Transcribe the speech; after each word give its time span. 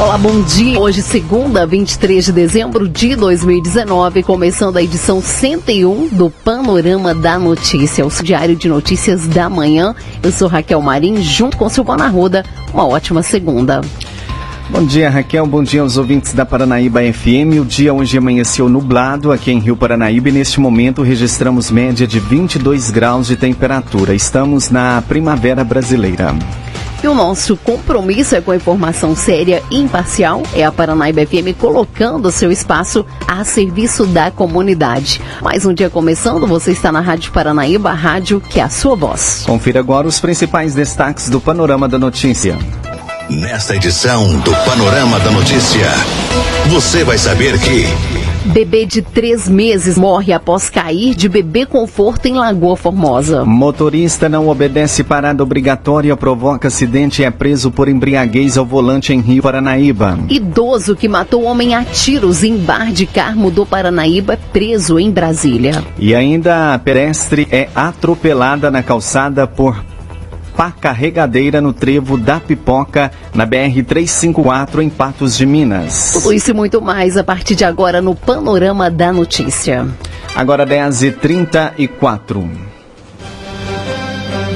Olá, 0.00 0.16
bom 0.16 0.40
dia. 0.40 0.80
Hoje, 0.80 1.02
segunda, 1.02 1.66
23 1.66 2.24
de 2.24 2.32
dezembro 2.32 2.88
de 2.88 3.14
2019, 3.14 4.22
começando 4.22 4.78
a 4.78 4.82
edição 4.82 5.20
101 5.20 6.08
do 6.08 6.30
Panorama 6.30 7.14
da 7.14 7.38
Notícia, 7.38 8.06
o 8.06 8.10
Diário 8.10 8.56
de 8.56 8.66
Notícias 8.66 9.26
da 9.28 9.50
Manhã. 9.50 9.94
Eu 10.22 10.32
sou 10.32 10.48
Raquel 10.48 10.80
Marim, 10.80 11.22
junto 11.22 11.58
com 11.58 11.68
Silvana 11.68 12.08
Ruda. 12.08 12.46
Uma 12.72 12.88
ótima 12.88 13.22
segunda. 13.22 13.82
Bom 14.70 14.86
dia, 14.86 15.10
Raquel. 15.10 15.46
Bom 15.46 15.62
dia 15.62 15.82
aos 15.82 15.98
ouvintes 15.98 16.32
da 16.32 16.46
Paranaíba 16.46 17.00
FM. 17.02 17.60
O 17.60 17.64
dia 17.66 17.92
hoje 17.92 18.16
amanheceu 18.16 18.70
nublado 18.70 19.30
aqui 19.30 19.50
em 19.52 19.58
Rio 19.58 19.76
Paranaíba 19.76 20.30
e 20.30 20.32
neste 20.32 20.60
momento 20.60 21.02
registramos 21.02 21.70
média 21.70 22.06
de 22.06 22.18
22 22.18 22.90
graus 22.90 23.26
de 23.26 23.36
temperatura. 23.36 24.14
Estamos 24.14 24.70
na 24.70 25.02
primavera 25.02 25.62
brasileira. 25.62 26.34
E 27.02 27.08
o 27.08 27.14
nosso 27.14 27.56
compromisso 27.56 28.34
é 28.34 28.42
com 28.42 28.50
a 28.50 28.56
informação 28.56 29.16
séria 29.16 29.62
e 29.70 29.78
imparcial. 29.78 30.42
É 30.54 30.64
a 30.64 30.70
Paranaíba 30.70 31.24
FM 31.24 31.56
colocando 31.58 32.30
seu 32.30 32.52
espaço 32.52 33.06
a 33.26 33.42
serviço 33.42 34.04
da 34.04 34.30
comunidade. 34.30 35.20
Mais 35.40 35.64
um 35.64 35.72
dia 35.72 35.88
começando, 35.88 36.46
você 36.46 36.72
está 36.72 36.92
na 36.92 37.00
Rádio 37.00 37.32
Paranaíba, 37.32 37.90
a 37.90 37.94
rádio 37.94 38.38
que 38.38 38.60
é 38.60 38.64
a 38.64 38.68
sua 38.68 38.94
voz. 38.96 39.44
Confira 39.46 39.80
agora 39.80 40.06
os 40.06 40.20
principais 40.20 40.74
destaques 40.74 41.30
do 41.30 41.40
Panorama 41.40 41.88
da 41.88 41.98
Notícia. 41.98 42.58
Nesta 43.30 43.76
edição 43.76 44.38
do 44.40 44.50
Panorama 44.66 45.18
da 45.20 45.30
Notícia, 45.30 45.88
você 46.68 47.02
vai 47.02 47.16
saber 47.16 47.58
que. 47.60 48.19
Bebê 48.46 48.86
de 48.86 49.02
três 49.02 49.48
meses 49.48 49.98
morre 49.98 50.32
após 50.32 50.70
cair 50.70 51.14
de 51.14 51.28
bebê 51.28 51.66
conforto 51.66 52.26
em 52.26 52.34
Lagoa 52.34 52.74
Formosa. 52.74 53.44
Motorista 53.44 54.28
não 54.28 54.48
obedece 54.48 55.04
parada 55.04 55.42
obrigatória, 55.42 56.16
provoca 56.16 56.68
acidente 56.68 57.20
e 57.20 57.24
é 57.24 57.30
preso 57.30 57.70
por 57.70 57.88
embriaguez 57.88 58.56
ao 58.56 58.64
volante 58.64 59.12
em 59.12 59.20
Rio 59.20 59.42
Paranaíba. 59.42 60.18
Idoso 60.28 60.96
que 60.96 61.06
matou 61.06 61.44
homem 61.44 61.74
a 61.74 61.84
tiros 61.84 62.42
em 62.42 62.56
bar 62.56 62.90
de 62.92 63.04
Carmo 63.04 63.50
do 63.50 63.66
Paranaíba 63.66 64.34
é 64.34 64.36
preso 64.36 64.98
em 64.98 65.10
Brasília. 65.10 65.84
E 65.98 66.14
ainda 66.14 66.74
a 66.74 66.78
pedestre 66.78 67.46
é 67.50 67.68
atropelada 67.74 68.70
na 68.70 68.82
calçada 68.82 69.46
por 69.46 69.84
carregadeira 70.68 71.60
no 71.60 71.72
trevo 71.72 72.18
da 72.18 72.40
Pipoca, 72.40 73.12
na 73.32 73.46
BR-354, 73.46 74.82
em 74.82 74.90
Patos 74.90 75.38
de 75.38 75.46
Minas. 75.46 76.14
Tudo 76.14 76.32
isso 76.32 76.50
e 76.50 76.54
muito 76.54 76.82
mais 76.82 77.16
a 77.16 77.22
partir 77.22 77.54
de 77.54 77.64
agora 77.64 78.02
no 78.02 78.16
Panorama 78.16 78.90
da 78.90 79.12
Notícia. 79.12 79.86
Agora 80.34 80.66
10h34. 80.66 82.48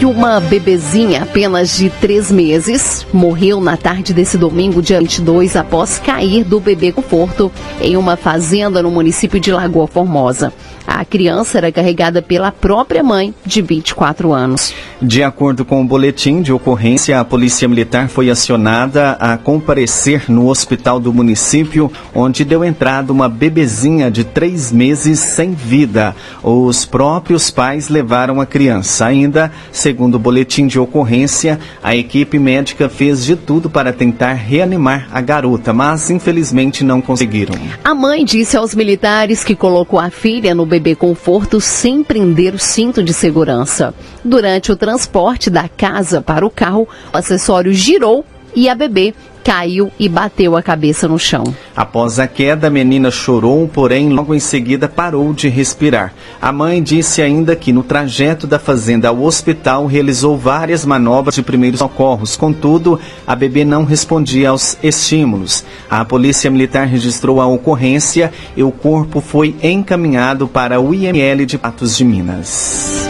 E 0.01 0.05
uma 0.05 0.41
bebezinha 0.41 1.23
apenas 1.23 1.77
de 1.77 1.89
três 1.89 2.31
meses 2.31 3.07
morreu 3.13 3.61
na 3.61 3.77
tarde 3.77 4.13
desse 4.13 4.37
domingo, 4.37 4.83
dia 4.83 4.99
22, 4.99 5.57
após 5.57 5.99
cair 5.99 6.45
do 6.45 6.59
bebê 6.59 6.91
conforto 6.91 7.51
em 7.81 7.97
uma 7.97 8.17
fazenda 8.17 8.83
no 8.83 8.91
município 8.91 9.39
de 9.39 9.53
Lagoa 9.53 9.87
Formosa. 9.87 10.53
A 10.87 11.05
criança 11.05 11.59
era 11.59 11.73
carregada 11.73 12.21
pela 12.21 12.53
própria 12.53 13.03
mãe, 13.03 13.35
de 13.45 13.63
24 13.63 14.33
anos. 14.33 14.75
De 15.01 15.23
acordo 15.23 15.65
com 15.65 15.83
o 15.83 15.85
boletim 15.85 16.43
de 16.43 16.53
ocorrência, 16.53 17.19
a 17.19 17.25
Polícia 17.25 17.67
Militar 17.67 18.09
foi 18.09 18.31
acionada 18.31 19.13
a 19.13 19.37
comparecer 19.37 20.31
no 20.31 20.49
hospital 20.49 21.01
do 21.01 21.13
município, 21.13 21.91
onde 22.15 22.45
deu 22.45 22.65
entrada 22.65 23.13
uma 23.13 23.29
bebezinha 23.29 24.11
de 24.11 24.25
três 24.25 24.71
meses 24.71 25.19
sem 25.19 25.53
vida. 25.53 26.15
Os 26.43 26.85
próprios 26.85 27.51
pais 27.51 27.89
levaram 27.89 28.41
a 28.41 28.47
criança. 28.47 29.07
Ainda, 29.07 29.51
segundo 29.73 30.17
o 30.17 30.19
boletim 30.19 30.67
de 30.67 30.79
ocorrência, 30.79 31.59
a 31.83 31.97
equipe 31.97 32.39
médica 32.39 32.89
fez 32.89 33.25
de 33.25 33.37
tudo 33.37 33.71
para 33.71 33.93
tentar 33.93 34.35
reanimar 34.35 35.09
a 35.11 35.21
garota, 35.21 35.73
mas 35.73 36.11
infelizmente 36.11 36.85
não 36.85 37.01
conseguiram. 37.01 37.55
A 37.83 37.95
mãe 37.95 38.25
disse 38.25 38.57
aos 38.57 38.75
militares 38.75 39.43
que 39.43 39.57
colocou 39.57 39.99
a 39.99 40.11
filha 40.11 40.55
no 40.55 40.65
bebê 40.75 40.97
conforto 40.97 41.61
sem 41.61 42.03
prender 42.03 42.53
o 42.53 42.59
cinto 42.59 43.01
de 43.01 43.13
segurança. 43.13 43.95
Durante 44.25 44.73
o 44.73 44.77
transporte 44.77 45.49
da 45.49 45.69
casa 45.69 46.21
para 46.21 46.45
o 46.45 46.51
carro, 46.51 46.89
o 47.13 47.17
acessório 47.17 47.73
girou 47.73 48.25
e 48.55 48.69
a 48.69 48.75
bebê 48.75 49.15
caiu 49.45 49.93
e 50.01 50.09
bateu 50.09 50.57
a 50.57 50.63
cabeça 50.63 51.07
no 51.07 51.19
chão. 51.19 51.45
Após 51.77 52.19
a 52.19 52.27
queda, 52.27 52.69
a 52.69 52.71
menina 52.71 53.11
chorou, 53.11 53.69
porém 53.69 54.09
logo 54.09 54.35
em 54.35 54.41
seguida 54.41 54.89
parou 54.89 55.35
de 55.35 55.49
respirar. 55.49 56.15
A 56.41 56.51
mãe 56.51 56.83
disse 56.83 57.21
ainda 57.21 57.55
que 57.55 57.73
no 57.73 57.83
trajeto 57.83 58.47
da 58.47 58.59
fazenda 58.59 59.09
ao 59.09 59.23
hospital 59.23 59.85
realizou 59.85 60.39
várias 60.39 60.87
manobras 60.87 61.35
de 61.35 61.43
primeiros 61.43 61.81
socorros, 61.81 62.37
contudo, 62.37 62.99
a 63.27 63.37
bebê 63.37 63.65
não 63.65 63.85
respondia 63.85 64.49
aos 64.49 64.79
estímulos. 64.83 65.63
A 65.91 66.05
polícia 66.05 66.51
militar 66.51 66.87
registrou 66.87 67.41
a 67.41 67.47
ocorrência 67.47 68.33
e 68.57 68.63
o 68.63 68.73
corpo 68.73 69.21
foi 69.21 69.55
encaminhado 69.63 70.49
para 70.49 70.81
o 70.81 70.95
IML 70.95 71.45
de 71.45 71.59
Patos 71.59 71.97
de 71.99 72.05
Minas. 72.05 73.07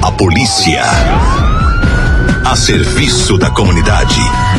A 0.00 0.12
polícia 0.12 0.82
a 2.44 2.56
serviço 2.56 3.38
da 3.38 3.50
comunidade. 3.50 4.16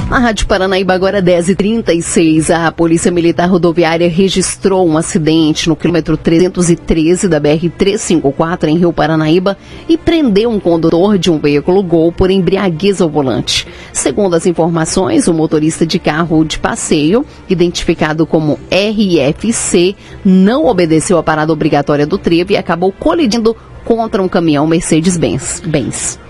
Na 0.10 0.18
Rádio 0.18 0.48
Paranaíba, 0.48 0.94
agora 0.94 1.22
10h36, 1.22 2.50
a 2.50 2.72
Polícia 2.72 3.12
Militar 3.12 3.50
Rodoviária 3.50 4.10
registrou 4.10 4.88
um 4.88 4.98
acidente 4.98 5.68
no 5.68 5.76
quilômetro 5.76 6.16
313 6.16 7.28
da 7.28 7.42
BR-354 7.42 8.70
em 8.70 8.78
Rio 8.78 8.94
Paranaíba 8.94 9.58
e 9.88 9.98
prendeu 9.98 10.50
um 10.50 10.60
condutor 10.60 11.18
de 11.18 11.30
um 11.30 11.38
veículo 11.38 11.84
Gol 11.84 12.12
por 12.12 12.32
embriaguez 12.32 13.02
ao 13.02 13.10
volante. 13.10 13.68
Segundo 13.92 14.36
as 14.36 14.46
informações, 14.46 15.28
o 15.28 15.34
motorista 15.34 15.86
de 15.86 16.00
carro 16.00 16.46
de 16.46 16.60
passeio, 16.60 17.26
identificado 17.50 18.26
como 18.26 18.60
RFC, 18.72 19.96
não 20.24 20.68
obedeceu 20.68 21.18
à 21.18 21.24
parada 21.24 21.52
obrigatória 21.52 22.08
do 22.08 22.18
trevo 22.18 22.54
e 22.54 22.58
acabou 22.58 22.92
colidindo 22.92 23.56
contra 23.84 24.24
um 24.24 24.30
caminhão 24.30 24.66
Mercedes-Benz. 24.66 25.62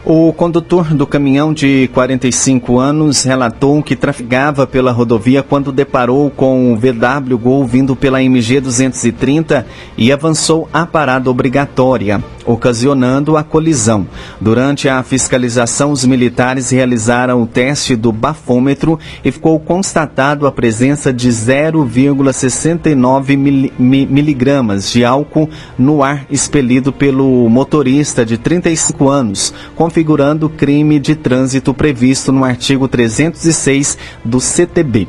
O 0.06 0.34
condutor 0.34 0.94
do 0.94 1.08
caminhão 1.08 1.54
de 1.54 1.90
45 1.94 2.78
anos 2.78 3.24
relatou 3.24 3.82
que 3.82 3.96
trafegava 3.96 4.68
pela 4.68 4.92
rodovia 4.92 5.42
quando 5.42 5.72
deparou 5.72 6.30
com 6.30 6.74
o 6.74 6.76
VW 6.76 7.38
Gol 7.38 7.66
vindo 7.66 7.96
pela 7.96 8.22
MG 8.22 8.60
230 8.60 9.66
e 9.98 10.12
avançou 10.12 10.68
a 10.74 10.86
parada 10.86 11.32
obrigatória, 11.32 12.22
ocasionando 12.46 13.38
a 13.38 13.46
colisão. 13.46 14.06
Durante 14.42 14.90
a 14.90 15.02
fiscalização, 15.04 15.94
os 15.94 16.04
militares 16.04 16.72
realizaram 16.72 17.42
o 17.42 17.48
teste 17.48 17.96
do 17.96 18.12
bafômetro 18.12 19.00
e 19.24 19.32
ficou 19.32 19.58
constatado 19.58 20.46
a 20.46 20.52
presença 20.52 21.14
de 21.14 21.30
0,69 21.30 23.72
miligramas 23.80 24.92
de 24.92 25.06
álcool 25.06 25.50
no 25.78 26.04
ar 26.04 26.26
expelido 26.30 26.92
pelo 26.92 27.48
motorista 27.48 28.26
de 28.26 28.38
35 28.38 29.08
anos, 29.08 29.54
configurando 29.94 30.50
crime 30.50 31.00
de 31.00 31.14
trânsito 31.14 31.72
previsto 31.72 32.32
no 32.32 32.44
artigo 32.44 32.88
306 32.88 33.96
do 34.26 34.40
CTB. 34.40 35.08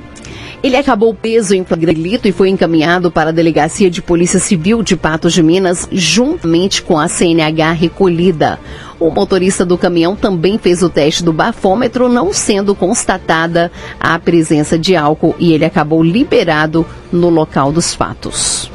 Ele 0.63 0.77
acabou 0.77 1.15
preso 1.15 1.55
em 1.55 1.65
flagrante 1.65 2.29
e 2.29 2.33
foi 2.33 2.51
encaminhado 2.51 3.11
para 3.11 3.31
a 3.31 3.33
Delegacia 3.33 3.91
de 3.91 4.03
Polícia 4.03 4.39
Civil 4.39 4.83
de 4.83 4.95
Patos 4.95 5.33
de 5.33 5.43
Minas, 5.43 5.89
juntamente 5.91 6.83
com 6.83 6.99
a 6.99 7.09
CNH 7.09 7.73
recolhida. 7.73 8.61
O 9.01 9.11
motorista 9.11 9.65
do 9.65 9.79
caminhão 9.79 10.15
também 10.15 10.59
fez 10.59 10.83
o 10.83 10.91
teste 10.91 11.25
do 11.25 11.33
bafômetro, 11.33 12.07
não 12.07 12.31
sendo 12.35 12.75
constatada 12.75 13.73
a 13.99 14.19
presença 14.19 14.79
de 14.79 14.95
álcool 14.95 15.35
e 15.39 15.55
ele 15.55 15.65
acabou 15.65 16.03
liberado 16.03 16.85
no 17.11 17.31
local 17.31 17.73
dos 17.73 17.95
fatos. 17.95 18.71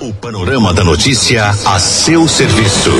O 0.00 0.12
panorama 0.12 0.74
da 0.74 0.84
notícia 0.84 1.48
a 1.48 1.78
seu 1.78 2.28
serviço. 2.28 2.90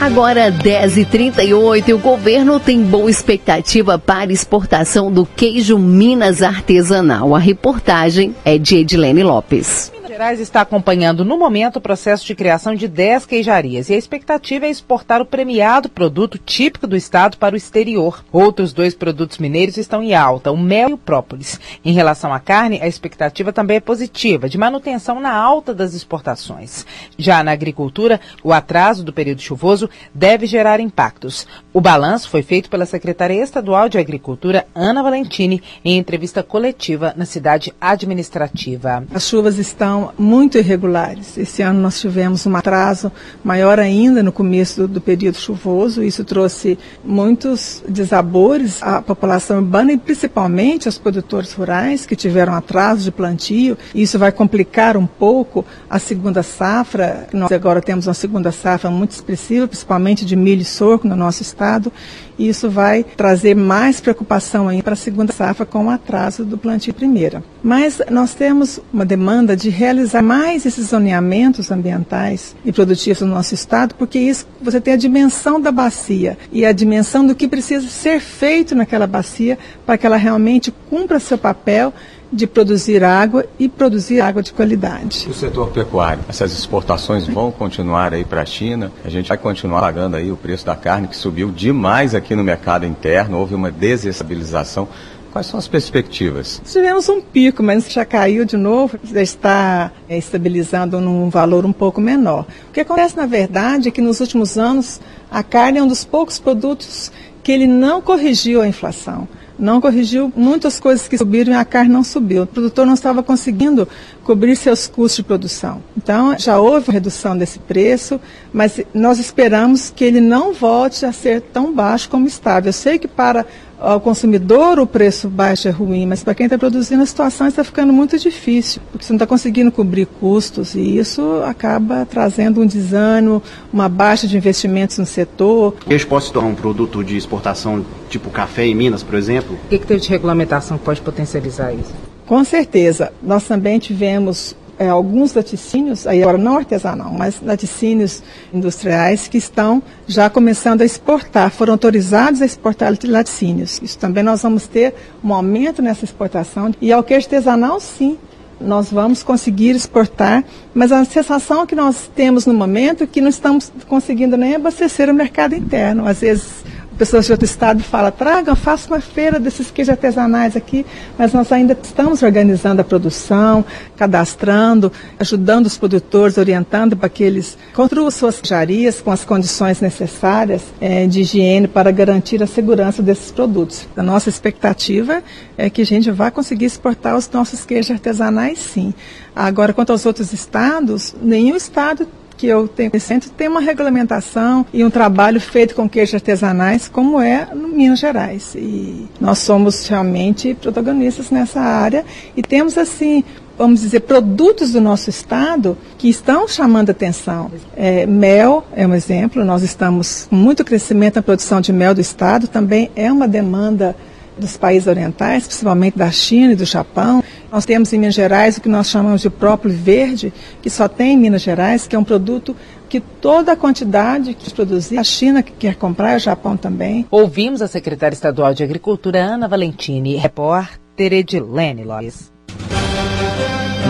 Agora 0.00 0.52
10h38, 0.52 1.94
o 1.94 1.98
governo 1.98 2.60
tem 2.60 2.82
boa 2.82 3.10
expectativa 3.10 3.98
para 3.98 4.32
exportação 4.32 5.10
do 5.10 5.24
queijo 5.24 5.78
Minas 5.78 6.42
artesanal. 6.42 7.34
A 7.34 7.38
reportagem 7.38 8.34
é 8.44 8.58
de 8.58 8.76
Edilene 8.76 9.22
Lopes. 9.22 9.90
Gerais 10.14 10.38
está 10.38 10.60
acompanhando 10.60 11.24
no 11.24 11.36
momento 11.36 11.78
o 11.78 11.80
processo 11.80 12.24
de 12.24 12.36
criação 12.36 12.76
de 12.76 12.86
10 12.86 13.26
queijarias 13.26 13.90
e 13.90 13.94
a 13.94 13.96
expectativa 13.96 14.64
é 14.64 14.70
exportar 14.70 15.20
o 15.20 15.26
premiado 15.26 15.88
produto 15.88 16.38
típico 16.38 16.86
do 16.86 16.94
estado 16.94 17.36
para 17.36 17.54
o 17.54 17.56
exterior. 17.56 18.24
Outros 18.30 18.72
dois 18.72 18.94
produtos 18.94 19.38
mineiros 19.38 19.76
estão 19.76 20.00
em 20.04 20.14
alta, 20.14 20.52
o 20.52 20.56
mel 20.56 20.90
e 20.90 20.92
o 20.92 20.98
própolis. 20.98 21.58
Em 21.84 21.92
relação 21.92 22.32
à 22.32 22.38
carne, 22.38 22.80
a 22.80 22.86
expectativa 22.86 23.52
também 23.52 23.78
é 23.78 23.80
positiva, 23.80 24.48
de 24.48 24.56
manutenção 24.56 25.18
na 25.18 25.34
alta 25.34 25.74
das 25.74 25.94
exportações. 25.94 26.86
Já 27.18 27.42
na 27.42 27.50
agricultura, 27.50 28.20
o 28.44 28.52
atraso 28.52 29.02
do 29.02 29.12
período 29.12 29.42
chuvoso 29.42 29.90
deve 30.14 30.46
gerar 30.46 30.78
impactos. 30.78 31.44
O 31.72 31.80
balanço 31.80 32.30
foi 32.30 32.42
feito 32.44 32.70
pela 32.70 32.86
secretária 32.86 33.42
estadual 33.42 33.88
de 33.88 33.98
Agricultura, 33.98 34.64
Ana 34.76 35.02
Valentini, 35.02 35.60
em 35.84 35.98
entrevista 35.98 36.40
coletiva 36.40 37.12
na 37.16 37.26
cidade 37.26 37.74
administrativa. 37.80 39.02
As 39.12 39.26
chuvas 39.26 39.58
estão 39.58 40.03
muito 40.18 40.58
irregulares. 40.58 41.36
Esse 41.38 41.62
ano 41.62 41.80
nós 41.80 42.00
tivemos 42.00 42.46
um 42.46 42.56
atraso 42.56 43.10
maior 43.42 43.78
ainda 43.78 44.22
no 44.22 44.32
começo 44.32 44.82
do, 44.82 44.94
do 44.94 45.00
período 45.00 45.36
chuvoso. 45.36 46.02
Isso 46.02 46.24
trouxe 46.24 46.78
muitos 47.04 47.82
desabores 47.88 48.82
à 48.82 49.00
população 49.00 49.58
urbana 49.58 49.92
e 49.92 49.98
principalmente 49.98 50.88
aos 50.88 50.98
produtores 50.98 51.52
rurais 51.52 52.06
que 52.06 52.16
tiveram 52.16 52.54
atraso 52.54 53.04
de 53.04 53.10
plantio. 53.10 53.76
Isso 53.94 54.18
vai 54.18 54.32
complicar 54.32 54.96
um 54.96 55.06
pouco 55.06 55.64
a 55.88 55.98
segunda 55.98 56.42
safra. 56.42 57.26
Nós 57.32 57.52
agora 57.52 57.80
temos 57.80 58.06
uma 58.06 58.14
segunda 58.14 58.52
safra 58.52 58.90
muito 58.90 59.12
expressiva, 59.12 59.68
principalmente 59.68 60.24
de 60.24 60.36
milho 60.36 60.62
e 60.62 60.64
sorgo 60.64 61.06
no 61.08 61.16
nosso 61.16 61.42
estado 61.42 61.92
e 62.38 62.48
isso 62.48 62.70
vai 62.70 63.04
trazer 63.16 63.54
mais 63.54 64.00
preocupação 64.00 64.68
aí 64.68 64.82
para 64.82 64.94
a 64.94 64.96
segunda 64.96 65.32
safra 65.32 65.66
com 65.66 65.86
o 65.86 65.90
atraso 65.90 66.44
do 66.44 66.58
plantio 66.58 66.94
primeira. 66.94 67.42
Mas 67.62 68.00
nós 68.10 68.34
temos 68.34 68.80
uma 68.92 69.04
demanda 69.04 69.56
de 69.56 69.70
realizar 69.70 70.22
mais 70.22 70.66
esses 70.66 70.88
zoneamentos 70.88 71.70
ambientais 71.70 72.54
e 72.64 72.72
produtivos 72.72 73.20
no 73.22 73.28
nosso 73.34 73.54
estado, 73.54 73.94
porque 73.94 74.18
isso 74.18 74.46
você 74.60 74.80
tem 74.80 74.94
a 74.94 74.98
dimensão 74.98 75.60
da 75.60 75.72
bacia 75.72 76.36
e 76.52 76.64
a 76.64 76.72
dimensão 76.72 77.26
do 77.26 77.34
que 77.34 77.48
precisa 77.48 77.88
ser 77.88 78.20
feito 78.20 78.74
naquela 78.74 79.06
bacia 79.06 79.58
para 79.86 79.98
que 79.98 80.06
ela 80.06 80.16
realmente 80.16 80.72
cumpra 80.90 81.18
seu 81.18 81.38
papel 81.38 81.92
de 82.34 82.46
produzir 82.46 83.04
água 83.04 83.46
e 83.58 83.68
produzir 83.68 84.20
água 84.20 84.42
de 84.42 84.52
qualidade. 84.52 85.26
O 85.30 85.34
setor 85.34 85.68
pecuário, 85.70 86.22
essas 86.28 86.52
exportações 86.52 87.26
vão 87.26 87.52
continuar 87.52 88.12
aí 88.12 88.24
para 88.24 88.42
a 88.42 88.46
China? 88.46 88.90
A 89.04 89.08
gente 89.08 89.28
vai 89.28 89.38
continuar 89.38 89.80
pagando 89.80 90.16
aí 90.16 90.32
o 90.32 90.36
preço 90.36 90.66
da 90.66 90.74
carne 90.74 91.06
que 91.06 91.16
subiu 91.16 91.50
demais 91.50 92.14
aqui 92.14 92.34
no 92.34 92.42
mercado 92.42 92.84
interno, 92.84 93.38
houve 93.38 93.54
uma 93.54 93.70
desestabilização. 93.70 94.88
Quais 95.32 95.48
são 95.48 95.58
as 95.58 95.66
perspectivas? 95.66 96.62
Tivemos 96.64 97.08
um 97.08 97.20
pico, 97.20 97.60
mas 97.60 97.92
já 97.92 98.04
caiu 98.04 98.44
de 98.44 98.56
novo, 98.56 98.96
já 99.02 99.20
está 99.20 99.90
é, 100.08 100.16
estabilizando 100.16 101.00
num 101.00 101.28
valor 101.28 101.66
um 101.66 101.72
pouco 101.72 102.00
menor. 102.00 102.46
O 102.68 102.72
que 102.72 102.80
acontece, 102.80 103.16
na 103.16 103.26
verdade, 103.26 103.88
é 103.88 103.90
que 103.90 104.00
nos 104.00 104.20
últimos 104.20 104.56
anos 104.56 105.00
a 105.28 105.42
carne 105.42 105.78
é 105.78 105.82
um 105.82 105.88
dos 105.88 106.04
poucos 106.04 106.38
produtos 106.38 107.10
que 107.42 107.50
ele 107.50 107.66
não 107.66 108.00
corrigiu 108.00 108.62
a 108.62 108.68
inflação 108.68 109.26
não 109.58 109.80
corrigiu 109.80 110.32
muitas 110.36 110.80
coisas 110.80 111.06
que 111.06 111.16
subiram 111.16 111.52
e 111.52 111.56
a 111.56 111.64
carne 111.64 111.92
não 111.92 112.02
subiu. 112.02 112.42
O 112.42 112.46
produtor 112.46 112.86
não 112.86 112.94
estava 112.94 113.22
conseguindo 113.22 113.88
cobrir 114.22 114.56
seus 114.56 114.86
custos 114.86 115.16
de 115.16 115.22
produção. 115.22 115.82
Então, 115.96 116.36
já 116.38 116.58
houve 116.58 116.90
redução 116.90 117.36
desse 117.36 117.58
preço, 117.58 118.20
mas 118.52 118.80
nós 118.92 119.18
esperamos 119.18 119.92
que 119.94 120.04
ele 120.04 120.20
não 120.20 120.52
volte 120.52 121.06
a 121.06 121.12
ser 121.12 121.40
tão 121.40 121.72
baixo 121.72 122.08
como 122.08 122.26
estava. 122.26 122.68
Eu 122.68 122.72
sei 122.72 122.98
que 122.98 123.08
para 123.08 123.46
ao 123.84 124.00
consumidor 124.00 124.78
o 124.78 124.86
preço 124.86 125.28
baixo 125.28 125.68
é 125.68 125.70
ruim, 125.70 126.06
mas 126.06 126.24
para 126.24 126.34
quem 126.34 126.46
está 126.46 126.58
produzindo 126.58 127.02
a 127.02 127.06
situação 127.06 127.46
está 127.46 127.62
ficando 127.62 127.92
muito 127.92 128.18
difícil, 128.18 128.80
porque 128.90 129.04
você 129.04 129.12
não 129.12 129.16
está 129.16 129.26
conseguindo 129.26 129.70
cobrir 129.70 130.06
custos 130.06 130.74
e 130.74 130.98
isso 130.98 131.42
acaba 131.44 132.06
trazendo 132.06 132.60
um 132.60 132.66
desânimo, 132.66 133.42
uma 133.72 133.88
baixa 133.88 134.26
de 134.26 134.36
investimentos 134.36 134.98
no 134.98 135.06
setor. 135.06 135.74
Queijo 135.86 136.06
pode 136.06 136.24
se 136.24 136.32
tornar 136.32 136.48
um 136.48 136.54
produto 136.54 137.04
de 137.04 137.16
exportação 137.16 137.84
tipo 138.08 138.30
café 138.30 138.66
em 138.66 138.74
Minas, 138.74 139.02
por 139.02 139.14
exemplo? 139.14 139.56
O 139.66 139.68
que, 139.68 139.78
que 139.78 139.86
tem 139.86 139.98
de 139.98 140.08
regulamentação 140.08 140.78
que 140.78 140.84
pode 140.84 141.00
potencializar 141.00 141.72
isso? 141.72 141.92
Com 142.26 142.42
certeza. 142.44 143.12
Nós 143.22 143.44
também 143.44 143.78
tivemos 143.78 144.56
é, 144.78 144.88
alguns 144.88 145.34
laticínios, 145.34 146.06
aí 146.06 146.22
agora 146.22 146.38
não 146.38 146.56
artesanal, 146.56 147.12
mas 147.12 147.40
laticínios 147.42 148.22
industriais 148.52 149.28
que 149.28 149.38
estão 149.38 149.82
já 150.06 150.28
começando 150.28 150.82
a 150.82 150.84
exportar, 150.84 151.50
foram 151.50 151.74
autorizados 151.74 152.42
a 152.42 152.46
exportar 152.46 152.92
laticínios. 153.04 153.80
Isso 153.82 153.98
também 153.98 154.22
nós 154.22 154.42
vamos 154.42 154.66
ter 154.66 154.94
um 155.22 155.32
aumento 155.32 155.80
nessa 155.80 156.04
exportação. 156.04 156.74
E 156.80 156.92
ao 156.92 157.02
queijo 157.02 157.26
artesanal, 157.26 157.80
sim, 157.80 158.18
nós 158.60 158.90
vamos 158.90 159.22
conseguir 159.22 159.74
exportar, 159.74 160.44
mas 160.72 160.92
a 160.92 161.04
sensação 161.04 161.66
que 161.66 161.74
nós 161.74 162.10
temos 162.14 162.46
no 162.46 162.54
momento 162.54 163.04
é 163.04 163.06
que 163.06 163.20
não 163.20 163.28
estamos 163.28 163.70
conseguindo 163.88 164.36
nem 164.36 164.54
abastecer 164.54 165.10
o 165.10 165.14
mercado 165.14 165.54
interno. 165.54 166.06
Às 166.06 166.20
vezes 166.20 166.64
pessoas 166.96 167.26
de 167.26 167.32
outro 167.32 167.44
estado 167.44 167.82
falam, 167.82 168.10
tragam, 168.10 168.54
faça 168.56 168.88
uma 168.88 169.00
feira 169.00 169.38
desses 169.38 169.70
queijos 169.70 169.90
artesanais 169.90 170.56
aqui, 170.56 170.86
mas 171.18 171.32
nós 171.32 171.50
ainda 171.52 171.76
estamos 171.82 172.22
organizando 172.22 172.80
a 172.80 172.84
produção, 172.84 173.64
cadastrando, 173.96 174.92
ajudando 175.18 175.66
os 175.66 175.76
produtores, 175.76 176.38
orientando 176.38 176.96
para 176.96 177.08
que 177.08 177.22
eles 177.22 177.58
construam 177.72 178.10
suas 178.10 178.40
queijarias 178.40 179.00
com 179.00 179.10
as 179.10 179.24
condições 179.24 179.80
necessárias 179.80 180.62
é, 180.80 181.06
de 181.06 181.20
higiene 181.20 181.68
para 181.68 181.90
garantir 181.90 182.42
a 182.42 182.46
segurança 182.46 183.02
desses 183.02 183.30
produtos. 183.30 183.86
A 183.96 184.02
nossa 184.02 184.28
expectativa 184.28 185.22
é 185.56 185.68
que 185.68 185.82
a 185.82 185.86
gente 185.86 186.10
vá 186.10 186.30
conseguir 186.30 186.66
exportar 186.66 187.16
os 187.16 187.28
nossos 187.30 187.64
queijos 187.64 187.90
artesanais, 187.90 188.58
sim. 188.58 188.94
Agora, 189.34 189.72
quanto 189.72 189.90
aos 189.90 190.06
outros 190.06 190.32
estados, 190.32 191.14
nenhum 191.20 191.56
estado 191.56 192.06
que 192.44 192.50
eu 192.50 192.68
tenho 192.68 192.90
conhecimento 192.90 193.30
tem 193.30 193.48
uma 193.48 193.60
regulamentação 193.60 194.66
e 194.72 194.84
um 194.84 194.90
trabalho 194.90 195.40
feito 195.40 195.74
com 195.74 195.88
queijos 195.88 196.14
artesanais, 196.14 196.86
como 196.86 197.18
é 197.18 197.48
no 197.54 197.68
Minas 197.68 197.98
Gerais. 197.98 198.54
E 198.54 199.08
nós 199.18 199.38
somos 199.38 199.88
realmente 199.88 200.54
protagonistas 200.54 201.30
nessa 201.30 201.60
área 201.60 202.04
e 202.36 202.42
temos 202.42 202.76
assim 202.76 203.24
vamos 203.56 203.82
dizer, 203.82 204.00
produtos 204.00 204.72
do 204.72 204.80
nosso 204.80 205.08
estado 205.08 205.78
que 205.96 206.08
estão 206.08 206.48
chamando 206.48 206.90
atenção. 206.90 207.52
É, 207.76 208.04
mel 208.04 208.64
é 208.74 208.84
um 208.84 208.92
exemplo, 208.92 209.44
nós 209.44 209.62
estamos 209.62 210.26
com 210.28 210.34
muito 210.34 210.64
crescimento 210.64 211.14
na 211.14 211.22
produção 211.22 211.60
de 211.60 211.72
mel 211.72 211.94
do 211.94 212.00
estado, 212.00 212.48
também 212.48 212.90
é 212.96 213.12
uma 213.12 213.28
demanda 213.28 213.94
dos 214.38 214.56
países 214.56 214.86
orientais, 214.86 215.46
principalmente 215.46 215.96
da 215.96 216.10
China 216.10 216.52
e 216.52 216.56
do 216.56 216.64
Japão. 216.64 217.22
Nós 217.50 217.64
temos 217.64 217.92
em 217.92 217.98
Minas 217.98 218.14
Gerais 218.14 218.56
o 218.56 218.60
que 218.60 218.68
nós 218.68 218.88
chamamos 218.88 219.20
de 219.20 219.30
própolis 219.30 219.76
verde, 219.76 220.32
que 220.60 220.68
só 220.68 220.88
tem 220.88 221.14
em 221.14 221.16
Minas 221.18 221.42
Gerais, 221.42 221.86
que 221.86 221.94
é 221.94 221.98
um 221.98 222.04
produto 222.04 222.56
que 222.88 223.00
toda 223.00 223.52
a 223.52 223.56
quantidade 223.56 224.34
que 224.34 224.52
produzir, 224.52 224.98
a 224.98 225.04
China 225.04 225.42
que 225.42 225.52
quer 225.52 225.76
comprar, 225.76 226.16
o 226.16 226.20
Japão 226.20 226.56
também. 226.56 227.06
Ouvimos 227.10 227.62
a 227.62 227.68
secretária 227.68 228.14
estadual 228.14 228.54
de 228.54 228.62
Agricultura, 228.62 229.20
Ana 229.20 229.48
Valentini, 229.48 230.16
repórter 230.16 231.12
Edilene 231.12 231.84
Lopes. 231.84 232.32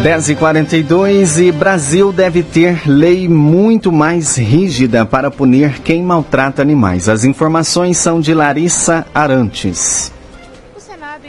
10h42 0.02 1.38
e 1.38 1.52
Brasil 1.52 2.12
deve 2.12 2.42
ter 2.42 2.82
lei 2.86 3.28
muito 3.28 3.92
mais 3.92 4.36
rígida 4.36 5.06
para 5.06 5.30
punir 5.30 5.80
quem 5.80 6.02
maltrata 6.02 6.60
animais. 6.60 7.08
As 7.08 7.24
informações 7.24 7.96
são 7.96 8.20
de 8.20 8.34
Larissa 8.34 9.06
Arantes 9.14 10.13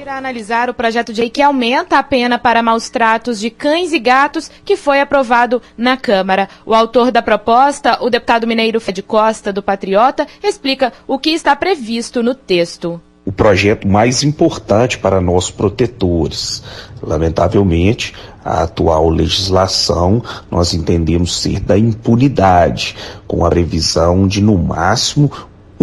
irá 0.06 0.18
analisar 0.18 0.70
o 0.70 0.74
projeto 0.74 1.12
de 1.12 1.22
lei 1.22 1.32
que 1.32 1.42
aumenta 1.42 1.98
a 1.98 2.04
pena 2.04 2.38
para 2.38 2.62
maus 2.62 2.90
tratos 2.90 3.40
de 3.40 3.50
cães 3.50 3.92
e 3.92 3.98
gatos, 3.98 4.52
que 4.64 4.78
foi 4.78 5.02
aprovado 5.02 5.60
na 5.76 5.98
Câmara. 5.98 6.48
O 6.64 6.76
autor 6.76 7.12
da 7.12 7.24
proposta, 7.24 7.98
o 8.04 8.08
deputado 8.08 8.46
mineiro 8.46 8.80
Fred 8.80 9.02
Costa, 9.02 9.52
do 9.52 9.64
Patriota, 9.64 10.28
explica 10.44 10.94
o 11.08 11.18
que 11.18 11.32
está 11.32 11.56
previsto 11.56 12.22
no 12.22 12.36
texto. 12.36 13.02
o 13.26 13.32
projeto 13.32 13.88
mais 13.88 14.22
importante 14.22 15.00
para 15.00 15.20
nós 15.20 15.50
protetores. 15.50 16.62
Lamentavelmente, 17.02 18.14
a 18.44 18.62
atual 18.62 19.10
legislação 19.10 20.22
nós 20.52 20.76
entendemos 20.76 21.42
ser 21.42 21.60
da 21.60 21.76
impunidade, 21.76 22.96
com 23.28 23.44
a 23.44 23.50
previsão 23.50 24.28
de, 24.28 24.40
no 24.40 24.56
máximo, 24.56 25.32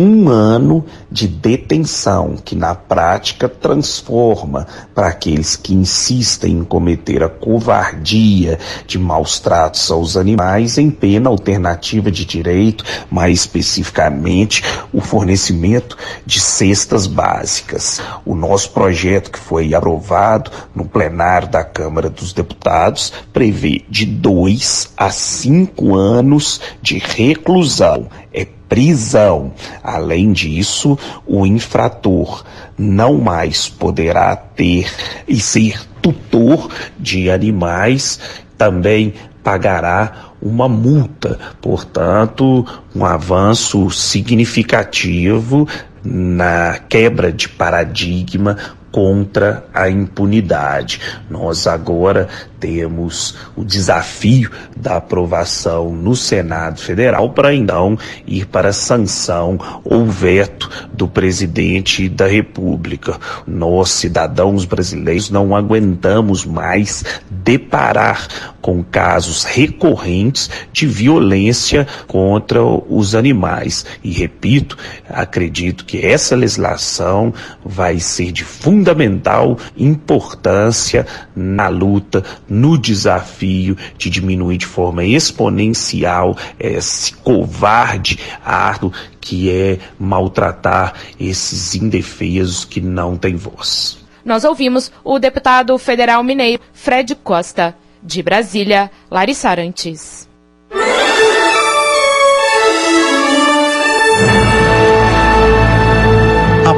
um 0.02 0.28
ano 0.28 0.85
de 1.11 1.28
detenção, 1.28 2.37
que 2.44 2.56
na 2.56 2.75
prática 2.75 3.49
transforma 3.49 4.66
para 4.94 5.09
aqueles 5.09 5.54
que 5.54 5.73
insistem 5.73 6.59
em 6.59 6.64
cometer 6.64 7.23
a 7.23 7.28
covardia 7.28 8.59
de 8.87 8.99
maus 8.99 9.38
tratos 9.38 9.90
aos 9.90 10.16
animais 10.16 10.76
em 10.76 10.90
pena 10.90 11.28
alternativa 11.28 12.11
de 12.11 12.25
direito, 12.25 12.85
mais 13.11 13.40
especificamente 13.40 14.64
o 14.92 15.00
fornecimento 15.00 15.97
de 16.26 16.40
cestas 16.40 17.06
básicas. 17.06 18.00
O 18.25 18.35
nosso 18.35 18.71
projeto 18.71 19.30
que 19.30 19.38
foi 19.38 19.73
aprovado 19.73 20.50
no 20.75 20.85
plenário 20.85 21.49
da 21.49 21.62
Câmara 21.62 22.11
dos 22.11 22.32
Deputados 22.32 23.12
prevê 23.32 23.85
de 23.88 24.04
dois 24.04 24.92
a 24.97 25.11
cinco 25.11 25.94
anos 25.94 26.61
de 26.80 26.99
reclusão. 26.99 28.09
É 28.32 28.47
prisão. 28.72 29.52
Além 29.84 30.32
disso, 30.32 30.98
o 31.26 31.44
infrator 31.44 32.42
não 32.78 33.18
mais 33.18 33.68
poderá 33.68 34.34
ter 34.34 34.90
e 35.28 35.38
ser 35.38 35.78
tutor 36.00 36.70
de 36.98 37.30
animais, 37.30 38.18
também 38.56 39.12
pagará 39.44 40.30
uma 40.40 40.70
multa. 40.70 41.38
Portanto, 41.60 42.64
um 42.96 43.04
avanço 43.04 43.90
significativo 43.90 45.68
na 46.02 46.78
quebra 46.88 47.30
de 47.30 47.50
paradigma 47.50 48.56
contra 48.92 49.64
a 49.72 49.88
impunidade. 49.88 51.00
Nós 51.28 51.66
agora 51.66 52.28
temos 52.61 53.34
o 53.56 53.64
desafio 53.64 54.49
da 54.76 54.99
aprovação 54.99 55.90
no 55.90 56.14
Senado 56.14 56.78
Federal 56.78 57.30
para 57.30 57.52
então 57.52 57.99
ir 58.25 58.46
para 58.46 58.72
sanção 58.72 59.58
ou 59.82 60.06
veto 60.06 60.70
do 60.92 61.08
presidente 61.08 62.08
da 62.08 62.28
República. 62.28 63.18
Nós, 63.44 63.90
cidadãos 63.90 64.64
brasileiros, 64.64 65.28
não 65.28 65.56
aguentamos 65.56 66.44
mais 66.44 67.02
deparar 67.28 68.28
com 68.61 68.84
casos 68.84 69.42
recorrentes 69.42 70.49
de 70.72 70.87
violência 70.87 71.87
contra 72.06 72.62
os 72.62 73.16
animais. 73.16 73.84
E 74.04 74.12
repito, 74.12 74.78
acredito 75.08 75.84
que 75.84 76.06
essa 76.06 76.37
legislação 76.37 77.34
vai 77.64 77.99
ser 77.99 78.30
de 78.30 78.44
fundamental 78.82 79.56
importância 79.76 81.06
na 81.36 81.68
luta 81.68 82.24
no 82.48 82.76
desafio 82.76 83.76
de 83.96 84.10
diminuir 84.10 84.56
de 84.56 84.66
forma 84.66 85.04
exponencial 85.04 86.36
esse 86.58 87.14
covarde 87.14 88.18
ato 88.44 88.92
que 89.20 89.52
é 89.52 89.78
maltratar 90.00 90.94
esses 91.18 91.76
indefesos 91.76 92.64
que 92.64 92.80
não 92.80 93.16
têm 93.16 93.36
voz. 93.36 93.98
Nós 94.24 94.42
ouvimos 94.42 94.90
o 95.04 95.20
deputado 95.20 95.78
federal 95.78 96.24
mineiro 96.24 96.60
Fred 96.72 97.14
Costa. 97.14 97.76
De 98.04 98.20
Brasília, 98.20 98.90
Larissa 99.08 99.48
Arantes. 99.48 100.28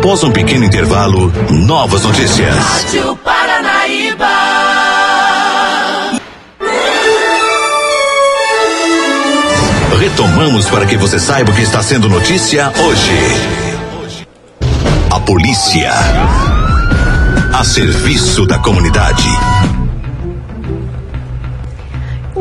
Após 0.04 0.22
um 0.22 0.30
pequeno 0.30 0.66
intervalo, 0.66 1.32
novas 1.50 2.02
notícias. 2.04 2.54
Rádio 2.54 3.16
Paranaíba. 3.24 4.28
Retomamos 9.98 10.68
para 10.68 10.84
que 10.84 10.98
você 10.98 11.18
saiba 11.18 11.52
o 11.52 11.54
que 11.54 11.62
está 11.62 11.82
sendo 11.82 12.06
notícia 12.06 12.70
hoje. 12.80 13.18
A 15.10 15.20
polícia. 15.20 15.90
A 17.54 17.64
serviço 17.64 18.44
da 18.44 18.58
comunidade. 18.58 19.24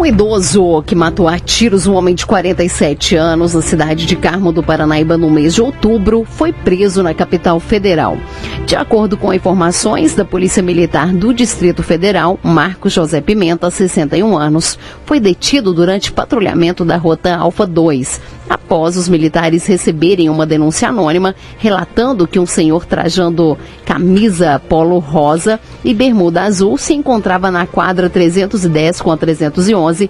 Um 0.03 0.05
idoso 0.05 0.83
que 0.85 0.95
matou 0.95 1.29
a 1.29 1.39
tiros 1.39 1.87
um 1.87 1.93
homem 1.93 2.13
de 2.13 2.25
47 2.25 3.15
anos 3.15 3.53
na 3.53 3.61
cidade 3.61 4.05
de 4.05 4.17
Carmo 4.17 4.51
do 4.51 4.61
Paranaíba 4.61 5.17
no 5.17 5.29
mês 5.29 5.55
de 5.55 5.61
outubro 5.61 6.25
foi 6.29 6.51
preso 6.51 7.01
na 7.01 7.13
capital 7.13 7.57
federal. 7.57 8.17
De 8.65 8.77
acordo 8.77 9.17
com 9.17 9.33
informações 9.33 10.15
da 10.15 10.23
Polícia 10.23 10.63
Militar 10.63 11.13
do 11.13 11.33
Distrito 11.33 11.83
Federal, 11.83 12.39
Marcos 12.41 12.93
José 12.93 13.19
Pimenta, 13.19 13.69
61 13.69 14.37
anos, 14.37 14.79
foi 15.05 15.19
detido 15.19 15.73
durante 15.73 16.11
patrulhamento 16.11 16.85
da 16.85 16.95
Rota 16.95 17.35
Alfa 17.35 17.67
2, 17.67 18.21
após 18.49 18.95
os 18.97 19.09
militares 19.09 19.65
receberem 19.65 20.29
uma 20.29 20.45
denúncia 20.45 20.89
anônima 20.89 21.35
relatando 21.57 22.25
que 22.25 22.39
um 22.39 22.45
senhor 22.45 22.85
trajando 22.85 23.57
camisa 23.85 24.59
polo 24.67 24.97
rosa 24.97 25.59
e 25.83 25.93
bermuda 25.93 26.43
azul 26.43 26.77
se 26.77 26.93
encontrava 26.93 27.51
na 27.51 27.67
quadra 27.67 28.09
310 28.09 29.01
com 29.01 29.11
a 29.11 29.17
311 29.17 30.09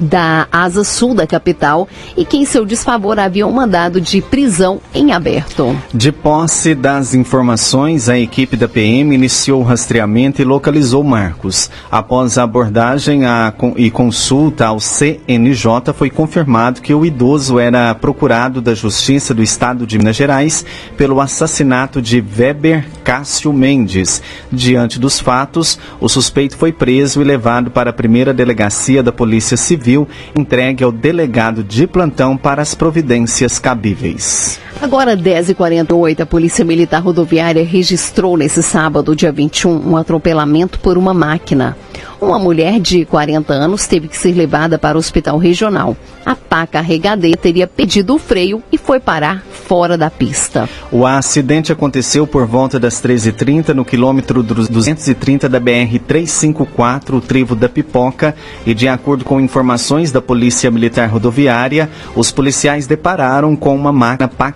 da 0.00 0.48
Asa 0.50 0.82
Sul 0.82 1.14
da 1.14 1.26
capital 1.26 1.86
e 2.16 2.24
que 2.24 2.38
em 2.38 2.46
seu 2.46 2.64
desfavor 2.64 3.18
havia 3.18 3.46
um 3.46 3.52
mandado 3.52 4.00
de 4.00 4.22
prisão 4.22 4.80
em 4.94 5.12
aberto. 5.12 5.76
De 5.92 6.10
posse 6.10 6.74
das 6.74 7.14
informações, 7.14 8.08
a 8.08 8.18
equipe 8.18 8.56
da 8.56 8.66
PM 8.66 9.14
iniciou 9.14 9.60
o 9.60 9.64
rastreamento 9.64 10.40
e 10.40 10.44
localizou 10.44 11.04
Marcos. 11.04 11.70
Após 11.90 12.38
a 12.38 12.44
abordagem 12.44 13.26
a, 13.26 13.52
e 13.76 13.90
consulta 13.90 14.66
ao 14.66 14.80
CNJ, 14.80 15.92
foi 15.94 16.08
confirmado 16.08 16.80
que 16.80 16.94
o 16.94 17.04
idoso 17.04 17.58
era 17.58 17.94
procurado 17.94 18.62
da 18.62 18.74
Justiça 18.74 19.34
do 19.34 19.42
Estado 19.42 19.86
de 19.86 19.98
Minas 19.98 20.16
Gerais 20.16 20.64
pelo 20.96 21.20
assassinato 21.20 22.00
de 22.00 22.24
Weber 22.36 22.86
Cássio 23.04 23.52
Mendes. 23.52 24.22
Diante 24.50 24.98
dos 24.98 25.20
fatos, 25.20 25.78
o 26.00 26.08
suspeito 26.08 26.56
foi 26.56 26.72
preso 26.72 27.20
e 27.20 27.24
levado 27.24 27.70
para 27.70 27.90
a 27.90 27.92
primeira 27.92 28.32
delegacia 28.32 29.02
da 29.02 29.12
Polícia 29.12 29.56
Civil 29.56 29.89
Civil 29.90 30.08
entregue 30.36 30.84
ao 30.84 30.92
delegado 30.92 31.64
de 31.64 31.86
plantão 31.86 32.36
para 32.36 32.62
as 32.62 32.74
providências 32.76 33.58
cabíveis. 33.58 34.60
Agora, 34.82 35.14
10h48, 35.14 36.20
a 36.20 36.26
Polícia 36.26 36.64
Militar 36.64 37.02
Rodoviária 37.02 37.62
registrou 37.62 38.34
nesse 38.34 38.62
sábado, 38.62 39.14
dia 39.14 39.30
21, 39.30 39.90
um 39.90 39.94
atropelamento 39.94 40.80
por 40.80 40.96
uma 40.96 41.12
máquina. 41.12 41.76
Uma 42.20 42.38
mulher 42.38 42.78
de 42.78 43.06
40 43.06 43.52
anos 43.52 43.86
teve 43.86 44.06
que 44.06 44.16
ser 44.16 44.32
levada 44.32 44.78
para 44.78 44.96
o 44.96 44.98
hospital 44.98 45.38
regional. 45.38 45.96
A 46.24 46.34
pá 46.34 46.66
carregadeira 46.66 47.36
teria 47.36 47.66
pedido 47.66 48.14
o 48.14 48.18
freio 48.18 48.62
e 48.70 48.76
foi 48.76 49.00
parar 49.00 49.42
fora 49.70 49.96
da 49.96 50.10
pista. 50.10 50.68
O 50.92 51.06
acidente 51.06 51.72
aconteceu 51.72 52.26
por 52.26 52.46
volta 52.46 52.78
das 52.78 53.02
13h30 53.02 53.68
no 53.72 53.86
quilômetro 53.86 54.42
230 54.42 55.48
da 55.48 55.58
BR-354, 55.58 57.14
o 57.14 57.20
Trevo 57.22 57.54
da 57.54 57.68
Pipoca, 57.68 58.34
e 58.66 58.74
de 58.74 58.86
acordo 58.86 59.24
com 59.24 59.40
informações 59.40 60.12
da 60.12 60.20
Polícia 60.20 60.70
Militar 60.70 61.08
Rodoviária, 61.08 61.88
os 62.14 62.30
policiais 62.30 62.86
depararam 62.86 63.56
com 63.56 63.74
uma 63.74 63.92
máquina 63.92 64.28
pá 64.28 64.52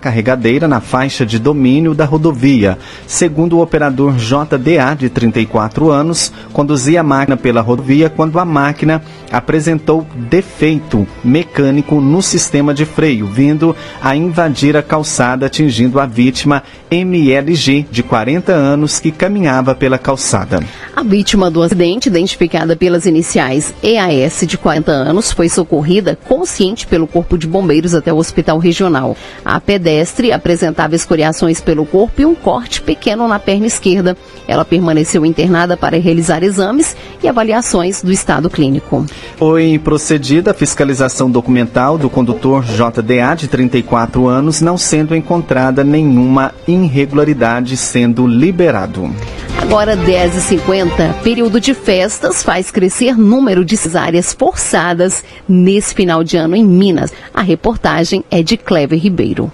na 0.67 0.79
faixa 0.79 1.25
de 1.25 1.37
domínio 1.39 1.93
da 1.93 2.05
rodovia. 2.05 2.77
Segundo 3.07 3.57
o 3.57 3.61
operador 3.61 4.15
JDA, 4.15 4.95
de 4.97 5.09
34 5.09 5.91
anos, 5.91 6.31
conduzia 6.53 7.01
a 7.01 7.03
máquina 7.03 7.37
pela 7.37 7.61
rodovia 7.61 8.09
quando 8.09 8.39
a 8.39 8.45
máquina 8.45 9.01
apresentou 9.31 10.05
defeito 10.15 11.07
mecânico 11.23 11.99
no 11.99 12.21
sistema 12.21 12.73
de 12.73 12.85
freio, 12.85 13.27
vindo 13.27 13.75
a 14.01 14.15
invadir 14.15 14.77
a 14.77 14.83
calçada, 14.83 15.45
atingindo 15.45 15.99
a 15.99 16.05
vítima 16.05 16.63
MLG, 16.89 17.85
de 17.91 18.03
40 18.03 18.53
anos, 18.53 18.99
que 18.99 19.11
caminhava 19.11 19.75
pela 19.75 19.97
calçada. 19.97 20.63
A 20.95 21.03
vítima 21.03 21.51
do 21.51 21.61
acidente, 21.61 22.07
identificada 22.07 22.75
pelas 22.75 23.05
iniciais 23.05 23.73
EAS, 23.83 24.43
de 24.47 24.57
40 24.57 24.91
anos, 24.91 25.31
foi 25.31 25.49
socorrida 25.49 26.17
consciente 26.27 26.87
pelo 26.87 27.07
Corpo 27.07 27.37
de 27.37 27.47
Bombeiros 27.47 27.93
até 27.93 28.13
o 28.13 28.17
hospital 28.17 28.57
regional. 28.57 29.17
A 29.43 29.59
pedestre 29.59 30.04
apresentava 30.33 30.95
escoriações 30.95 31.61
pelo 31.61 31.85
corpo 31.85 32.21
e 32.21 32.25
um 32.25 32.35
corte 32.35 32.81
pequeno 32.81 33.27
na 33.27 33.39
perna 33.39 33.67
esquerda. 33.67 34.17
Ela 34.47 34.65
permaneceu 34.65 35.25
internada 35.25 35.75
para 35.75 35.97
realizar 35.97 36.43
exames 36.43 36.95
e 37.23 37.27
avaliações 37.27 38.01
do 38.01 38.11
estado 38.11 38.49
clínico. 38.49 39.05
Foi 39.37 39.79
procedida 39.83 40.51
a 40.51 40.53
fiscalização 40.53 41.29
documental 41.29 41.97
do 41.97 42.09
condutor 42.09 42.63
JDA, 42.63 43.35
de 43.35 43.47
34 43.47 44.27
anos, 44.27 44.61
não 44.61 44.77
sendo 44.77 45.15
encontrada 45.15 45.83
nenhuma 45.83 46.53
irregularidade, 46.67 47.77
sendo 47.77 48.27
liberado. 48.27 49.09
Agora 49.61 49.97
10h50, 49.97 51.21
período 51.23 51.59
de 51.59 51.73
festas 51.73 52.43
faz 52.43 52.69
crescer 52.69 53.17
número 53.17 53.65
de 53.65 53.75
cesáreas 53.75 54.33
forçadas 54.33 55.23
nesse 55.47 55.93
final 55.95 56.23
de 56.23 56.37
ano 56.37 56.55
em 56.55 56.63
Minas. 56.63 57.11
A 57.33 57.41
reportagem 57.41 58.23
é 58.29 58.43
de 58.43 58.57
Clever 58.57 58.99
Ribeiro. 58.99 59.51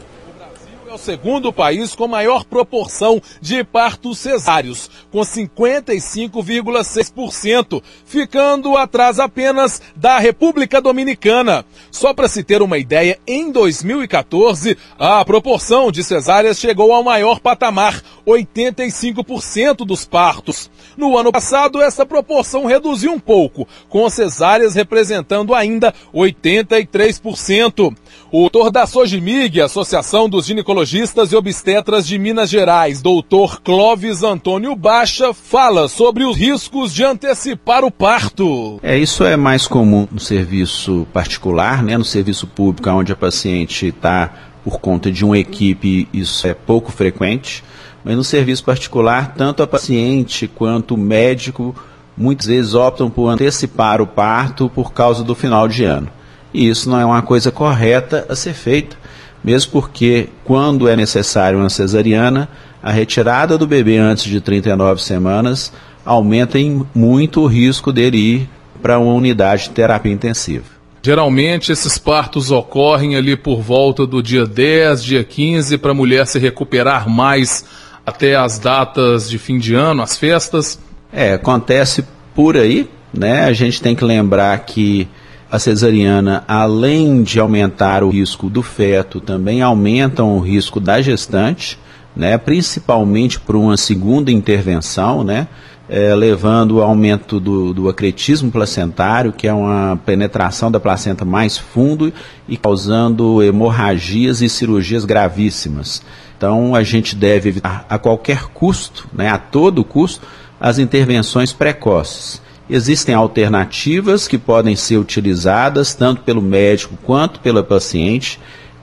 Segundo 1.02 1.52
país 1.52 1.94
com 1.96 2.08
maior 2.08 2.46
proporção 2.46 3.20
de 3.42 3.64
partos 3.64 4.20
cesáreos, 4.20 4.88
com 5.12 5.22
55,6%, 5.22 7.82
ficando 8.06 8.78
atrás 8.78 9.20
apenas 9.20 9.82
da 9.96 10.20
República 10.20 10.80
Dominicana. 10.80 11.66
Só 11.90 12.14
para 12.14 12.28
se 12.28 12.44
ter 12.44 12.62
uma 12.62 12.78
ideia, 12.78 13.18
em 13.28 13.52
2014, 13.52 14.78
a 14.98 15.24
proporção 15.26 15.92
de 15.92 16.04
cesáreas 16.04 16.60
chegou 16.60 16.94
ao 16.94 17.04
maior 17.04 17.40
patamar, 17.40 18.04
85% 18.26 19.78
dos 19.78 20.06
partos. 20.06 20.70
No 20.96 21.18
ano 21.18 21.32
passado, 21.32 21.82
essa 21.82 22.06
proporção 22.06 22.66
reduziu 22.66 23.12
um 23.12 23.20
pouco, 23.20 23.68
com 23.90 24.08
cesáreas 24.10 24.76
representando 24.76 25.56
ainda 25.56 25.92
83%. 26.14 27.96
O 28.32 28.44
autor 28.44 28.70
da 28.70 28.86
Sojimig, 28.86 29.60
Associação 29.60 30.30
dos 30.30 30.46
Ginecologistas 30.46 30.91
e 30.94 31.36
Obstetras 31.36 32.06
de 32.06 32.20
Minas 32.20 32.50
Gerais, 32.50 33.02
doutor 33.02 33.62
Clóvis 33.62 34.24
Antônio 34.24 34.76
Baixa, 34.76 35.34
fala 35.34 35.88
sobre 35.88 36.26
os 36.26 36.36
riscos 36.36 36.94
de 36.94 37.02
antecipar 37.02 37.86
o 37.86 37.92
parto. 37.92 38.78
É, 38.84 38.98
isso 38.98 39.24
é 39.24 39.38
mais 39.38 39.68
comum 39.68 40.06
no 40.12 40.20
serviço 40.20 41.08
particular, 41.14 41.82
né? 41.82 41.98
No 41.98 42.04
serviço 42.04 42.46
público, 42.46 42.90
onde 42.90 43.14
a 43.14 43.16
paciente 43.16 43.88
está 43.88 44.34
por 44.66 44.82
conta 44.82 45.10
de 45.10 45.24
uma 45.24 45.38
equipe, 45.38 46.10
isso 46.12 46.46
é 46.46 46.54
pouco 46.54 46.92
frequente. 46.92 47.64
Mas 48.04 48.18
no 48.18 48.24
serviço 48.24 48.66
particular, 48.66 49.34
tanto 49.36 49.64
a 49.64 49.68
paciente 49.68 50.46
quanto 50.46 50.96
o 50.96 50.98
médico 50.98 51.74
muitas 52.18 52.48
vezes 52.48 52.74
optam 52.74 53.10
por 53.10 53.30
antecipar 53.30 54.02
o 54.02 54.08
parto 54.08 54.70
por 54.70 54.92
causa 54.92 55.24
do 55.24 55.36
final 55.36 55.70
de 55.70 55.86
ano. 55.86 56.10
E 56.54 56.68
isso 56.68 56.90
não 56.90 57.00
é 57.00 57.06
uma 57.06 57.22
coisa 57.22 57.50
correta 57.50 58.26
a 58.28 58.36
ser 58.36 58.54
feita, 58.54 58.98
mesmo 59.44 59.72
porque, 59.72 60.30
quando 60.44 60.88
é 60.88 60.96
necessário 60.96 61.60
uma 61.60 61.70
cesariana, 61.70 62.50
a 62.82 62.92
retirada 62.92 63.58
do 63.58 63.68
bebê 63.68 63.98
antes 63.98 64.26
de 64.26 64.42
39 64.42 65.02
semanas 65.02 65.72
aumenta 66.06 66.60
em 66.60 66.86
muito 66.94 67.42
o 67.42 67.48
risco 67.48 67.92
dele 67.92 68.18
ir 68.18 68.50
para 68.82 69.00
uma 69.00 69.14
unidade 69.14 69.64
de 69.64 69.70
terapia 69.72 70.12
intensiva. 70.12 70.66
Geralmente 71.04 71.72
esses 71.72 71.98
partos 71.98 72.52
ocorrem 72.52 73.16
ali 73.16 73.36
por 73.36 73.62
volta 73.62 74.06
do 74.06 74.22
dia 74.22 74.46
10, 74.46 75.04
dia 75.04 75.24
15, 75.24 75.78
para 75.78 75.92
a 75.92 75.96
mulher 75.96 76.28
se 76.28 76.38
recuperar 76.38 77.10
mais 77.10 77.66
até 78.06 78.36
as 78.36 78.60
datas 78.60 79.30
de 79.30 79.38
fim 79.38 79.58
de 79.58 79.74
ano, 79.74 80.02
as 80.02 80.18
festas. 80.18 80.80
É, 81.12 81.34
acontece 81.34 82.06
por 82.36 82.56
aí, 82.56 82.88
né? 83.14 83.46
A 83.46 83.54
gente 83.54 83.82
tem 83.82 83.96
que 83.96 84.06
lembrar 84.06 84.58
que 84.60 85.08
a 85.52 85.60
cesariana, 85.60 86.46
além 86.48 87.24
de 87.24 87.38
aumentar 87.38 88.04
o 88.04 88.10
risco 88.10 88.50
do 88.50 88.64
feto, 88.64 89.20
também 89.20 89.62
aumentam 89.62 90.38
o 90.38 90.40
risco 90.40 90.80
da 90.80 91.02
gestante, 91.02 91.78
né? 92.16 92.38
Principalmente 92.38 93.38
por 93.38 93.58
uma 93.58 93.76
segunda 93.76 94.32
intervenção, 94.32 95.26
né? 95.26 95.50
É, 95.90 96.16
levando 96.16 96.82
ao 96.82 96.88
aumento 96.88 97.38
do, 97.38 97.74
do 97.74 97.90
acretismo 97.90 98.50
placentário, 98.50 99.34
que 99.34 99.46
é 99.46 99.54
uma 99.54 100.00
penetração 100.06 100.72
da 100.72 100.80
placenta 100.80 101.26
mais 101.26 101.58
fundo 101.58 102.14
e 102.48 102.56
causando 102.56 103.44
hemorragias 103.44 104.42
e 104.42 104.48
cirurgias 104.48 105.04
gravíssimas. 105.04 106.02
Então 106.38 106.74
a 106.74 106.82
gente 106.82 107.14
deve 107.14 107.50
evitar 107.50 107.86
a 107.90 108.00
qualquer 108.00 108.46
custo, 108.54 109.10
né, 109.12 109.28
a 109.28 109.38
todo 109.38 109.84
custo, 109.84 110.26
as 110.62 110.80
intervenções 110.80 111.52
precoces. 111.52 112.42
Existem 112.74 113.14
alternativas 113.14 114.30
que 114.30 114.38
podem 114.38 114.78
ser 114.78 114.96
utilizadas 114.96 115.94
tanto 115.94 116.22
pelo 116.22 116.42
médico 116.42 116.98
quanto 117.04 117.42
pela 117.42 117.62
paciente. 117.62 118.40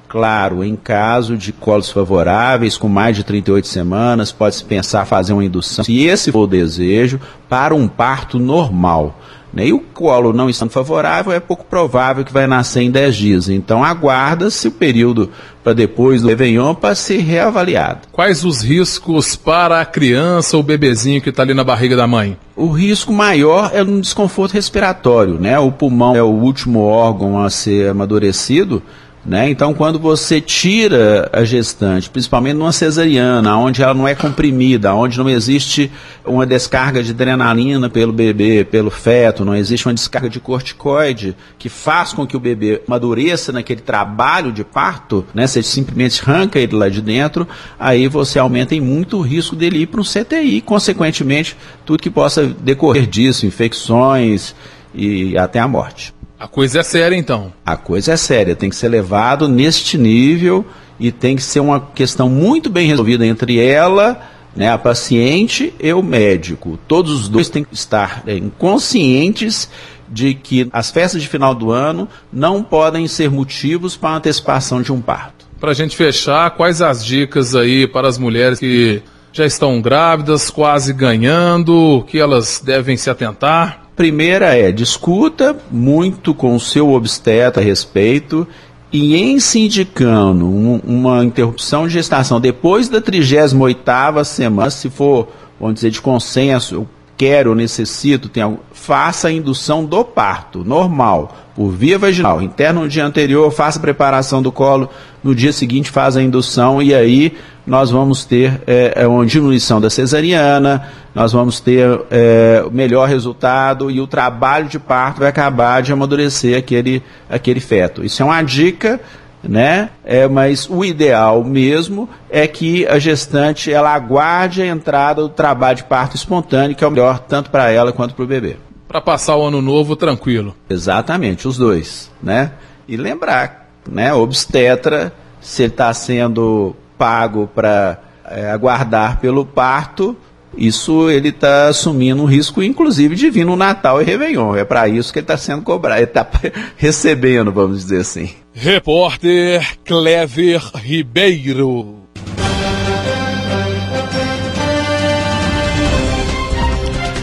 Claro, 0.07 0.63
em 0.63 0.77
caso 0.77 1.39
de 1.39 1.55
colos 1.55 1.89
favoráveis, 1.91 2.77
com 2.77 2.87
mais 2.87 3.17
de 3.17 3.25
38 3.25 3.67
semanas, 3.67 4.31
pode-se 4.31 4.63
pensar 4.63 5.07
fazer 5.07 5.33
uma 5.33 5.45
indução, 5.45 5.83
se 5.87 6.05
esse 6.05 6.31
for 6.31 6.41
o 6.41 6.47
desejo, 6.47 7.19
para 7.49 7.75
um 7.75 7.89
parto 7.89 8.39
normal. 8.39 9.19
Né? 9.53 9.69
E 9.69 9.73
o 9.73 9.81
colo 9.81 10.33
não 10.33 10.49
estando 10.49 10.71
favorável, 10.71 11.33
é 11.33 11.41
pouco 11.41 11.65
provável 11.65 12.25
que 12.25 12.33
vai 12.33 12.47
nascer 12.47 12.83
em 12.83 12.91
10 12.91 13.17
dias. 13.17 13.49
Então 13.49 13.83
aguarda-se 13.83 14.69
o 14.69 14.73
período 14.73 15.31
para 15.65 15.73
depois 15.73 16.23
do 16.23 16.29
Réveillon 16.29 16.75
para 16.75 16.95
ser 16.95 17.19
reavaliado. 17.19 18.09
Quais 18.13 18.45
os 18.45 18.63
riscos 18.63 19.37
para 19.37 19.81
a 19.81 19.85
criança 19.85 20.57
ou 20.57 20.63
bebezinho 20.63 21.21
que 21.21 21.31
está 21.31 21.43
ali 21.43 21.55
na 21.55 21.65
barriga 21.65 21.97
da 21.97 22.07
mãe? 22.07 22.37
O 22.57 22.69
risco 22.69 23.13
maior 23.13 23.71
é 23.73 23.83
um 23.83 24.01
desconforto 24.01 24.53
respiratório. 24.53 25.39
Né? 25.39 25.59
O 25.59 25.73
pulmão 25.73 26.15
é 26.17 26.23
o 26.23 26.27
último 26.27 26.81
órgão 26.81 27.39
a 27.39 27.51
ser 27.51 27.91
amadurecido. 27.91 28.83
Né? 29.25 29.51
Então, 29.51 29.75
quando 29.75 29.99
você 29.99 30.41
tira 30.41 31.29
a 31.33 31.45
gestante, 31.45 32.09
principalmente 32.09 32.55
numa 32.55 32.73
cesariana, 32.73 33.57
onde 33.59 33.83
ela 33.83 33.93
não 33.93 34.07
é 34.07 34.15
comprimida, 34.15 34.95
onde 34.95 35.19
não 35.19 35.29
existe 35.29 35.91
uma 36.25 36.47
descarga 36.47 37.03
de 37.03 37.11
adrenalina 37.11 37.91
pelo 37.91 38.13
bebê, 38.13 38.65
pelo 38.65 38.91
feto, 38.91 39.45
não 39.45 39.55
existe 39.55 39.87
uma 39.87 39.95
descarga 39.95 40.31
de 40.31 40.41
corticoide 40.41 41.37
que 41.59 41.69
faz 41.69 42.13
com 42.13 42.27
que 42.27 42.37
o 42.37 42.41
bebê 42.41 42.81
amadureça 42.87 43.53
naquele 43.53 43.81
trabalho 43.81 44.53
de 44.53 44.65
parto, 44.65 45.27
né? 45.35 45.47
você 45.47 45.63
simplesmente 45.63 46.23
arranca 46.25 46.59
ele 46.59 46.77
lá 46.77 46.89
de 46.89 47.03
dentro, 47.03 47.47
aí 47.79 48.09
você 48.09 48.39
aumenta 48.39 48.75
em 48.75 48.81
muito 48.81 49.19
o 49.19 49.23
risco 49.23 49.57
dele 49.57 49.81
ir 49.81 49.87
para 49.87 50.01
um 50.01 50.05
CTI, 50.05 50.61
consequentemente, 50.61 51.57
tudo 51.85 52.03
que 52.03 52.11
possa 52.11 52.47
decorrer 52.47 53.07
disso, 53.07 53.47
infecções 53.47 54.55
e 54.95 55.37
até 55.37 55.59
a 55.59 55.69
morte. 55.69 56.18
A 56.39 56.47
coisa 56.47 56.81
é 56.81 56.83
séria, 56.85 57.17
então. 57.17 57.53
A 57.67 57.77
coisa 57.77 58.13
é 58.13 58.17
séria, 58.17 58.55
tem 58.55 58.71
que 58.71 58.77
ser 58.77 58.89
levado 58.89 59.49
neste 59.49 59.99
nível 59.99 60.65
e 60.99 61.11
tem 61.11 61.35
que 61.35 61.43
ser 61.43 61.59
uma 61.59 61.81
questão 61.81 62.29
muito 62.29 62.71
bem 62.71 62.87
resolvida 62.87 63.27
entre 63.27 63.59
ela, 63.59 64.21
né, 64.55 64.71
a 64.71 64.79
paciente 64.79 65.75
e 65.81 65.93
o 65.93 66.03
médico. 66.03 66.79
Todos 66.87 67.13
os 67.13 67.29
dois 67.29 67.49
têm 67.49 67.65
que 67.65 67.75
estar 67.75 68.23
é, 68.27 68.41
conscientes 68.57 69.69
de 70.09 70.33
que 70.33 70.69
as 70.73 70.91
festas 70.91 71.21
de 71.21 71.29
final 71.29 71.55
do 71.55 71.73
ano 71.73 72.09
não 72.33 72.63
podem 72.63 73.09
ser 73.09 73.31
motivos 73.31 73.97
para 73.97 74.11
a 74.11 74.17
antecipação 74.17 74.81
de 74.81 74.93
um 74.93 75.01
parto. 75.01 75.47
Para 75.61 75.73
a 75.73 75.75
gente 75.75 75.97
fechar, 75.97 76.53
quais 76.53 76.81
as 76.81 77.05
dicas 77.05 77.57
aí 77.57 77.87
para 77.87 78.09
as 78.09 78.17
mulheres 78.17 78.61
que 78.61 79.03
já 79.33 79.45
estão 79.45 79.81
grávidas, 79.83 80.51
quase 80.51 80.93
ganhando, 80.93 82.05
que 82.07 82.19
elas 82.19 82.63
devem 82.65 82.97
se 82.97 83.11
atentar? 83.11 83.88
Primeira 83.99 84.57
é, 84.57 84.71
discuta 84.71 85.57
muito 85.73 86.33
com 86.33 86.55
o 86.55 86.61
seu 86.61 86.93
obstetra 86.93 87.61
a 87.61 87.65
respeito 87.65 88.47
e 88.93 89.17
em 89.17 89.41
se 89.41 89.59
indicando 89.59 90.47
um, 90.47 90.81
uma 90.87 91.25
interrupção 91.25 91.85
de 91.85 91.95
gestação 91.95 92.41
depois 92.41 92.89
da 92.89 93.01
38ª 93.01 94.23
semana, 94.23 94.71
se 94.71 94.89
for, 94.89 95.27
vamos 95.59 95.75
dizer, 95.75 95.91
de 95.91 96.01
consenso, 96.01 96.77
eu 96.77 96.89
quero, 97.17 97.57
necessito, 97.57 98.31
algo, 98.41 98.61
faça 98.71 99.27
a 99.27 99.33
indução 99.33 99.85
do 99.85 100.05
parto, 100.05 100.63
normal, 100.63 101.37
por 101.57 101.71
via 101.73 101.99
vaginal. 101.99 102.41
Interno 102.41 102.83
no 102.83 102.89
dia 102.89 103.05
anterior, 103.05 103.51
faça 103.51 103.81
a 103.81 103.83
preparação 103.83 104.41
do 104.41 104.53
colo, 104.53 104.89
no 105.25 105.35
dia 105.35 105.53
seguinte 105.53 105.91
faz 105.91 106.17
a 106.17 106.23
indução 106.23 106.81
e 106.81 106.95
aí 106.95 107.37
nós 107.69 107.91
vamos 107.91 108.25
ter 108.25 108.63
é, 108.67 109.07
uma 109.07 109.27
diminuição 109.27 109.79
da 109.79 109.91
cesariana, 109.91 110.89
nós 111.15 111.33
vamos 111.33 111.61
ter 111.61 112.01
é, 112.11 112.65
melhor 112.73 113.07
resultado 113.07 113.91
e 113.91 114.01
o 114.01 114.07
trabalho 114.07 114.69
de 114.69 114.79
parto 114.79 115.21
vai 115.21 115.29
acabar 115.29 115.83
de 115.83 115.93
amadurecer 115.93 116.57
aquele, 116.57 117.03
aquele 117.29 117.61
feto. 117.61 118.03
Isso 118.03 118.23
é 118.23 118.25
uma 118.25 118.43
dica 118.43 118.99
né? 119.41 119.91
É, 120.05 120.27
mas 120.27 120.69
o 120.69 120.85
ideal 120.85 121.45
mesmo 121.45 122.09
é 122.29 122.47
que 122.49 122.85
a 122.87 122.99
gestante 122.99 123.73
ela 123.73 123.95
aguarde 123.95 124.61
a 124.61 124.67
entrada 124.67 125.23
do 125.23 125.29
trabalho 125.29 125.77
de 125.77 125.85
parto 125.85 126.17
espontâneo, 126.17 126.75
que 126.75 126.83
é 126.83 126.87
o 126.87 126.91
melhor 126.91 127.21
tanto 127.21 127.49
para 127.49 127.71
ela 127.71 127.93
quanto 127.93 128.15
para 128.15 128.25
o 128.25 128.27
bebê. 128.27 128.57
Para 128.89 129.01
passar 129.01 129.37
o 129.37 129.47
ano 129.47 129.63
novo 129.63 129.95
tranquilo. 129.95 130.57
Exatamente, 130.69 131.47
os 131.47 131.57
dois, 131.57 132.11
né? 132.21 132.53
E 132.89 132.97
lembrar, 132.97 133.69
né? 133.89 134.13
Obstetra, 134.13 135.13
se 135.41 135.63
ele 135.63 135.73
está 135.73 135.95
sendo 135.95 136.75
pago 136.99 137.49
para 137.55 137.99
é, 138.29 138.51
aguardar 138.51 139.21
pelo 139.21 139.47
parto, 139.47 140.17
isso 140.57 141.09
ele 141.09 141.29
está 141.29 141.69
assumindo 141.69 142.23
um 142.23 142.27
risco, 142.27 142.63
inclusive, 142.63 143.15
de 143.15 143.31
vir 143.31 143.45
no 143.45 143.57
Natal 143.57 144.01
e 144.03 144.05
Réveillon. 144.05 144.57
É 144.57 144.65
para 144.65 144.89
isso 144.89 145.13
que 145.13 145.21
ele 145.21 145.25
está 145.25 145.37
sendo 145.37 145.63
cobrado, 145.63 146.01
ele 146.01 146.07
está 146.07 146.27
recebendo, 146.77 147.53
vamos 147.53 147.85
dizer 147.85 148.01
assim. 148.01 148.31
Repórter 148.53 149.79
Clever 149.85 150.61
Ribeiro. 150.75 152.08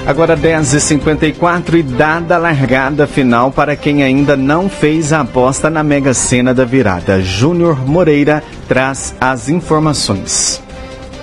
Agora 0.08 0.38
10h54 0.38 1.80
e 1.80 1.82
dada 1.82 2.36
a 2.36 2.38
largada 2.38 3.08
final 3.08 3.52
para 3.52 3.76
quem 3.76 4.04
ainda 4.04 4.38
não 4.38 4.70
fez 4.70 5.12
a 5.12 5.22
aposta 5.22 5.68
na 5.68 5.84
Mega 5.84 6.14
Sena 6.14 6.54
da 6.54 6.64
virada. 6.64 7.20
Júnior 7.24 7.84
Moreira 7.88 8.44
traz 8.68 9.16
as 9.20 9.50
informações. 9.50 10.62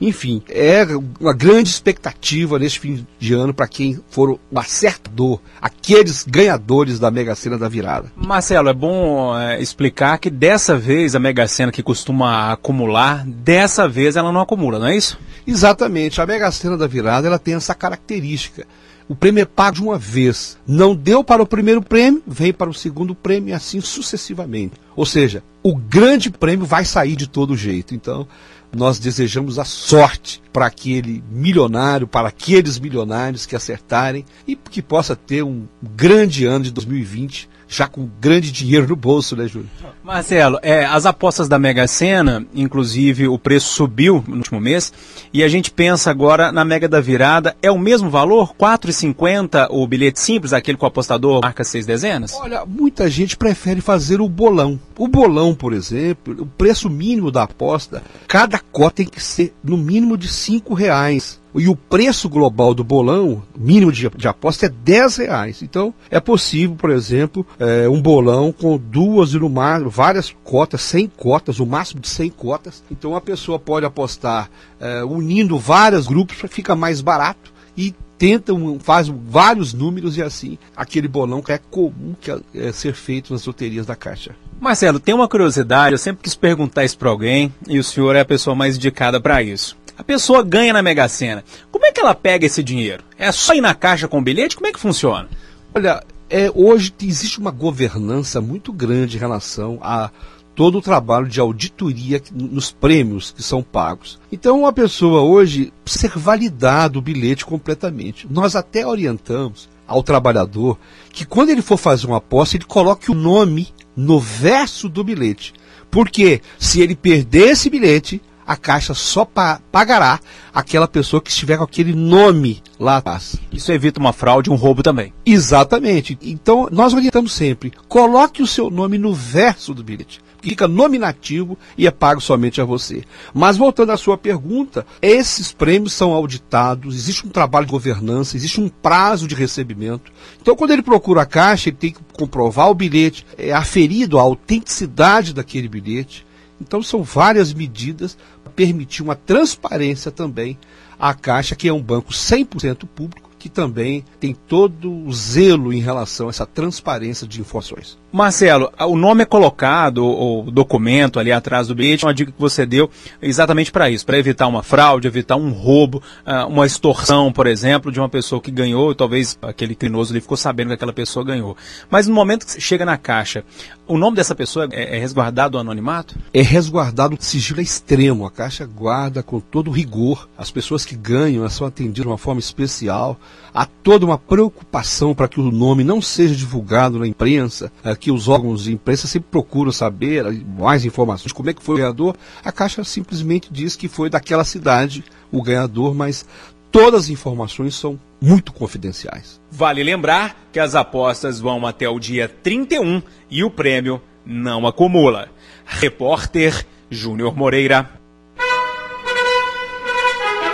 Enfim, 0.00 0.42
é 0.48 0.84
uma 1.18 1.32
grande 1.32 1.70
expectativa 1.70 2.58
neste 2.58 2.80
fim 2.80 3.06
de 3.18 3.32
ano 3.32 3.54
para 3.54 3.66
quem 3.66 3.98
for 4.10 4.38
o 4.50 4.58
acertador, 4.58 5.40
aqueles 5.60 6.24
ganhadores 6.24 6.98
da 6.98 7.10
Mega 7.10 7.34
Sena 7.34 7.56
da 7.56 7.68
virada. 7.68 8.12
Marcelo, 8.16 8.68
é 8.68 8.74
bom 8.74 9.38
é, 9.38 9.60
explicar 9.60 10.18
que 10.18 10.28
dessa 10.28 10.76
vez 10.76 11.14
a 11.14 11.18
Mega 11.18 11.48
Sena 11.48 11.72
que 11.72 11.82
costuma 11.82 12.52
acumular, 12.52 13.24
dessa 13.26 13.88
vez 13.88 14.16
ela 14.16 14.30
não 14.30 14.40
acumula, 14.40 14.78
não 14.78 14.86
é 14.86 14.96
isso? 14.96 15.18
Exatamente. 15.46 16.20
A 16.20 16.26
Mega 16.26 16.50
Sena 16.50 16.76
da 16.76 16.86
virada 16.86 17.26
ela 17.26 17.38
tem 17.38 17.54
essa 17.54 17.74
característica 17.74 18.66
o 19.08 19.14
prêmio 19.14 19.42
é 19.42 19.44
pago 19.44 19.76
de 19.76 19.82
uma 19.82 19.98
vez. 19.98 20.58
Não 20.66 20.94
deu 20.94 21.22
para 21.22 21.42
o 21.42 21.46
primeiro 21.46 21.80
prêmio, 21.80 22.22
vem 22.26 22.52
para 22.52 22.68
o 22.68 22.74
segundo 22.74 23.14
prêmio 23.14 23.50
e 23.50 23.52
assim 23.52 23.80
sucessivamente. 23.80 24.74
Ou 24.96 25.06
seja, 25.06 25.42
o 25.62 25.74
grande 25.74 26.30
prêmio 26.30 26.66
vai 26.66 26.84
sair 26.84 27.14
de 27.14 27.28
todo 27.28 27.56
jeito. 27.56 27.94
Então, 27.94 28.26
nós 28.74 28.98
desejamos 28.98 29.58
a 29.58 29.64
sorte 29.64 30.42
para 30.52 30.66
aquele 30.66 31.22
milionário, 31.30 32.06
para 32.06 32.28
aqueles 32.28 32.78
milionários 32.78 33.46
que 33.46 33.56
acertarem 33.56 34.24
e 34.46 34.56
que 34.56 34.82
possa 34.82 35.14
ter 35.14 35.42
um 35.42 35.66
grande 35.82 36.44
ano 36.44 36.64
de 36.64 36.70
2020 36.70 37.48
já 37.68 37.88
com 37.88 38.08
grande 38.20 38.52
dinheiro 38.52 38.86
no 38.88 38.96
bolso, 38.96 39.36
né, 39.36 39.46
Júlio? 39.46 39.68
Marcelo, 40.02 40.58
é, 40.62 40.84
as 40.84 41.04
apostas 41.06 41.48
da 41.48 41.58
Mega 41.58 41.86
Sena, 41.86 42.46
inclusive 42.54 43.28
o 43.28 43.38
preço 43.38 43.74
subiu 43.74 44.24
no 44.26 44.36
último 44.36 44.60
mês, 44.60 44.92
e 45.32 45.42
a 45.42 45.48
gente 45.48 45.70
pensa 45.70 46.10
agora 46.10 46.52
na 46.52 46.64
Mega 46.64 46.88
da 46.88 47.00
Virada, 47.00 47.56
é 47.60 47.70
o 47.70 47.78
mesmo 47.78 48.08
valor? 48.08 48.48
R$ 48.48 48.54
4,50 48.58 49.68
o 49.70 49.86
bilhete 49.86 50.20
simples, 50.20 50.52
aquele 50.52 50.78
com 50.78 50.86
o 50.86 50.88
apostador 50.88 51.40
marca 51.42 51.64
seis 51.64 51.84
dezenas? 51.84 52.34
Olha, 52.34 52.64
muita 52.64 53.10
gente 53.10 53.36
prefere 53.36 53.80
fazer 53.80 54.20
o 54.20 54.28
bolão. 54.28 54.78
O 54.96 55.08
bolão, 55.08 55.54
por 55.54 55.72
exemplo, 55.72 56.42
o 56.42 56.46
preço 56.46 56.88
mínimo 56.88 57.30
da 57.30 57.42
aposta, 57.42 58.02
cada 58.28 58.58
cota 58.58 58.96
tem 58.96 59.06
que 59.06 59.22
ser 59.22 59.52
no 59.62 59.76
mínimo 59.76 60.16
de 60.16 60.28
cinco 60.28 60.72
reais. 60.72 61.38
E 61.58 61.68
o 61.68 61.76
preço 61.76 62.28
global 62.28 62.74
do 62.74 62.84
bolão, 62.84 63.42
mínimo 63.56 63.90
de, 63.90 64.08
de 64.10 64.28
aposta, 64.28 64.66
é 64.66 64.68
10 64.68 65.16
reais. 65.16 65.62
Então, 65.62 65.94
é 66.10 66.20
possível, 66.20 66.76
por 66.76 66.90
exemplo, 66.90 67.46
é, 67.58 67.88
um 67.88 68.00
bolão 68.00 68.52
com 68.52 68.76
duas 68.76 69.32
e 69.32 69.38
no 69.38 69.48
máximo, 69.48 69.90
várias 69.90 70.34
cotas, 70.44 70.82
100 70.82 71.12
cotas, 71.16 71.60
o 71.60 71.66
máximo 71.66 72.00
de 72.00 72.08
100 72.08 72.30
cotas. 72.30 72.84
Então, 72.90 73.16
a 73.16 73.20
pessoa 73.20 73.58
pode 73.58 73.86
apostar 73.86 74.50
é, 74.80 75.02
unindo 75.04 75.58
vários 75.58 76.06
grupos, 76.06 76.36
fica 76.50 76.76
mais 76.76 77.00
barato 77.00 77.52
e 77.76 77.94
tenta, 78.18 78.52
faz 78.80 79.08
vários 79.08 79.72
números 79.72 80.16
e 80.16 80.22
assim, 80.22 80.58
aquele 80.76 81.08
bolão 81.08 81.42
que 81.42 81.52
é 81.52 81.58
comum 81.58 82.14
que 82.20 82.30
é, 82.30 82.38
é 82.54 82.72
ser 82.72 82.94
feito 82.94 83.32
nas 83.32 83.44
loterias 83.46 83.86
da 83.86 83.94
Caixa. 83.94 84.34
Marcelo, 84.58 84.98
tem 84.98 85.14
uma 85.14 85.28
curiosidade, 85.28 85.92
eu 85.92 85.98
sempre 85.98 86.22
quis 86.22 86.34
perguntar 86.34 86.84
isso 86.84 86.96
para 86.96 87.10
alguém 87.10 87.52
e 87.68 87.78
o 87.78 87.84
senhor 87.84 88.16
é 88.16 88.20
a 88.20 88.24
pessoa 88.24 88.56
mais 88.56 88.76
indicada 88.76 89.20
para 89.20 89.42
isso. 89.42 89.76
A 89.98 90.04
pessoa 90.04 90.42
ganha 90.42 90.72
na 90.72 90.82
Mega 90.82 91.08
Sena. 91.08 91.42
Como 91.70 91.86
é 91.86 91.92
que 91.92 92.00
ela 92.00 92.14
pega 92.14 92.44
esse 92.44 92.62
dinheiro? 92.62 93.02
É 93.18 93.32
só 93.32 93.54
ir 93.54 93.60
na 93.60 93.74
caixa 93.74 94.06
com 94.06 94.18
o 94.18 94.22
bilhete? 94.22 94.56
Como 94.56 94.66
é 94.66 94.72
que 94.72 94.78
funciona? 94.78 95.28
Olha, 95.74 96.02
é, 96.28 96.50
hoje 96.54 96.92
existe 97.02 97.38
uma 97.38 97.50
governança 97.50 98.40
muito 98.40 98.72
grande 98.72 99.16
em 99.16 99.20
relação 99.20 99.78
a 99.80 100.10
todo 100.54 100.78
o 100.78 100.82
trabalho 100.82 101.28
de 101.28 101.38
auditoria 101.38 102.20
nos 102.32 102.70
prêmios 102.70 103.30
que 103.30 103.42
são 103.42 103.62
pagos. 103.62 104.18
Então, 104.32 104.66
a 104.66 104.72
pessoa 104.72 105.20
hoje 105.20 105.72
ser 105.84 106.10
validado 106.16 106.98
o 106.98 107.02
bilhete 107.02 107.44
completamente. 107.44 108.26
Nós 108.28 108.56
até 108.56 108.86
orientamos 108.86 109.68
ao 109.86 110.02
trabalhador 110.02 110.78
que 111.12 111.24
quando 111.26 111.50
ele 111.50 111.62
for 111.62 111.76
fazer 111.76 112.06
uma 112.06 112.16
aposta, 112.16 112.56
ele 112.56 112.64
coloque 112.64 113.10
o 113.10 113.14
nome 113.14 113.68
no 113.94 114.18
verso 114.18 114.88
do 114.88 115.04
bilhete. 115.04 115.54
Porque 115.90 116.40
se 116.58 116.80
ele 116.80 116.96
perder 116.96 117.50
esse 117.50 117.70
bilhete, 117.70 118.20
a 118.46 118.56
Caixa 118.56 118.94
só 118.94 119.24
pa 119.24 119.60
pagará 119.72 120.20
aquela 120.54 120.86
pessoa 120.86 121.20
que 121.20 121.30
estiver 121.30 121.58
com 121.58 121.64
aquele 121.64 121.94
nome 121.94 122.62
lá 122.78 122.98
atrás. 122.98 123.36
Isso 123.52 123.72
evita 123.72 123.98
uma 123.98 124.12
fraude, 124.12 124.50
um 124.50 124.54
roubo 124.54 124.82
também. 124.82 125.12
Exatamente. 125.24 126.16
Então, 126.22 126.68
nós 126.70 126.94
orientamos 126.94 127.32
sempre: 127.32 127.72
coloque 127.88 128.42
o 128.42 128.46
seu 128.46 128.70
nome 128.70 128.98
no 128.98 129.12
verso 129.12 129.74
do 129.74 129.82
bilhete. 129.82 130.20
Fica 130.40 130.68
nominativo 130.68 131.58
e 131.76 131.88
é 131.88 131.90
pago 131.90 132.20
somente 132.20 132.60
a 132.60 132.64
você. 132.64 133.02
Mas 133.34 133.56
voltando 133.56 133.90
à 133.90 133.96
sua 133.96 134.16
pergunta, 134.16 134.86
esses 135.02 135.50
prêmios 135.50 135.92
são 135.92 136.12
auditados, 136.12 136.94
existe 136.94 137.26
um 137.26 137.30
trabalho 137.30 137.66
de 137.66 137.72
governança, 137.72 138.36
existe 138.36 138.60
um 138.60 138.68
prazo 138.68 139.26
de 139.26 139.34
recebimento. 139.34 140.12
Então, 140.40 140.54
quando 140.54 140.70
ele 140.70 140.82
procura 140.82 141.22
a 141.22 141.26
caixa, 141.26 141.68
ele 141.68 141.76
tem 141.76 141.92
que 141.92 141.98
comprovar 142.12 142.70
o 142.70 142.74
bilhete, 142.74 143.26
é 143.36 143.52
aferido 143.52 144.18
a 144.18 144.22
autenticidade 144.22 145.34
daquele 145.34 145.68
bilhete. 145.68 146.25
Então, 146.60 146.82
são 146.82 147.02
várias 147.02 147.52
medidas 147.52 148.16
permitir 148.56 149.02
uma 149.02 149.14
transparência 149.14 150.10
também 150.10 150.58
à 150.98 151.12
Caixa, 151.12 151.54
que 151.54 151.68
é 151.68 151.72
um 151.72 151.82
banco 151.82 152.10
100% 152.10 152.86
público, 152.86 153.30
que 153.38 153.50
também 153.50 154.02
tem 154.18 154.34
todo 154.34 154.90
o 154.90 155.12
zelo 155.12 155.72
em 155.72 155.80
relação 155.80 156.26
a 156.26 156.30
essa 156.30 156.46
transparência 156.46 157.28
de 157.28 157.40
informações. 157.40 157.98
Marcelo, 158.12 158.72
o 158.80 158.96
nome 158.96 159.22
é 159.22 159.26
colocado, 159.26 160.04
o 160.06 160.50
documento 160.50 161.18
ali 161.18 161.32
atrás 161.32 161.68
do 161.68 161.74
bilhete, 161.74 162.04
uma 162.04 162.14
dica 162.14 162.32
que 162.32 162.40
você 162.40 162.64
deu 162.64 162.88
exatamente 163.20 163.72
para 163.72 163.90
isso, 163.90 164.06
para 164.06 164.16
evitar 164.16 164.46
uma 164.46 164.62
fraude, 164.62 165.08
evitar 165.08 165.36
um 165.36 165.50
roubo, 165.50 166.02
ah, 166.24 166.46
uma 166.46 166.64
extorsão, 166.64 167.32
por 167.32 167.46
exemplo, 167.46 167.90
de 167.90 167.98
uma 167.98 168.08
pessoa 168.08 168.40
que 168.40 168.50
ganhou, 168.50 168.94
talvez 168.94 169.36
aquele 169.42 169.74
criminoso 169.74 170.12
ali 170.12 170.20
ficou 170.20 170.36
sabendo 170.36 170.68
que 170.68 170.74
aquela 170.74 170.92
pessoa 170.92 171.24
ganhou. 171.24 171.56
Mas 171.90 172.06
no 172.06 172.14
momento 172.14 172.46
que 172.46 172.52
você 172.52 172.60
chega 172.60 172.84
na 172.84 172.96
caixa, 172.96 173.44
o 173.88 173.98
nome 173.98 174.16
dessa 174.16 174.34
pessoa 174.34 174.68
é, 174.72 174.96
é 174.96 174.98
resguardado 174.98 175.56
o 175.56 175.60
anonimato? 175.60 176.16
É 176.32 176.42
resguardado 176.42 177.16
o 177.16 177.22
sigilo 177.22 177.60
extremo. 177.60 178.26
A 178.26 178.30
caixa 178.30 178.64
guarda 178.66 179.22
com 179.22 179.40
todo 179.40 179.70
rigor. 179.70 180.28
As 180.38 180.50
pessoas 180.50 180.84
que 180.84 180.96
ganham 180.96 181.48
são 181.48 181.66
atendidas 181.66 182.02
de 182.02 182.08
uma 182.08 182.18
forma 182.18 182.40
especial. 182.40 183.18
Há 183.54 183.64
toda 183.64 184.04
uma 184.04 184.18
preocupação 184.18 185.14
para 185.14 185.28
que 185.28 185.40
o 185.40 185.50
nome 185.50 185.84
não 185.84 186.02
seja 186.02 186.34
divulgado 186.34 186.98
na 186.98 187.06
imprensa, 187.06 187.72
é, 187.84 187.94
que 188.06 188.10
os 188.12 188.28
órgãos 188.28 188.62
de 188.62 188.72
imprensa 188.72 189.08
sempre 189.08 189.30
procuram 189.32 189.72
saber 189.72 190.24
mais 190.56 190.84
informações, 190.84 191.32
como 191.32 191.50
é 191.50 191.52
que 191.52 191.60
foi 191.60 191.74
o 191.74 191.78
ganhador, 191.78 192.14
a 192.44 192.52
Caixa 192.52 192.84
simplesmente 192.84 193.48
diz 193.50 193.74
que 193.74 193.88
foi 193.88 194.08
daquela 194.08 194.44
cidade 194.44 195.02
o 195.32 195.42
ganhador, 195.42 195.92
mas 195.92 196.24
todas 196.70 197.06
as 197.06 197.08
informações 197.08 197.74
são 197.74 197.98
muito 198.20 198.52
confidenciais. 198.52 199.40
Vale 199.50 199.82
lembrar 199.82 200.36
que 200.52 200.60
as 200.60 200.76
apostas 200.76 201.40
vão 201.40 201.66
até 201.66 201.88
o 201.88 201.98
dia 201.98 202.28
31 202.28 203.02
e 203.28 203.42
o 203.42 203.50
prêmio 203.50 204.00
não 204.24 204.68
acumula. 204.68 205.28
Repórter 205.64 206.64
Júnior 206.88 207.36
Moreira. 207.36 207.90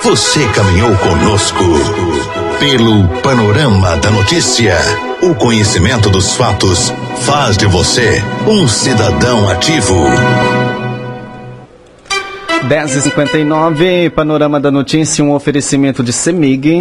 Você 0.02 0.40
caminhou 0.54 0.96
conosco 0.96 2.41
pelo 2.62 3.08
panorama 3.22 3.96
da 3.96 4.08
notícia. 4.08 4.76
O 5.20 5.34
conhecimento 5.34 6.08
dos 6.08 6.36
fatos 6.36 6.92
faz 7.22 7.56
de 7.56 7.66
você 7.66 8.22
um 8.46 8.68
cidadão 8.68 9.48
ativo. 9.48 9.96
10h59, 12.68 14.10
Panorama 14.10 14.60
da 14.60 14.70
Notícia, 14.70 15.24
um 15.24 15.32
oferecimento 15.32 16.04
de 16.04 16.12
Semig. 16.12 16.78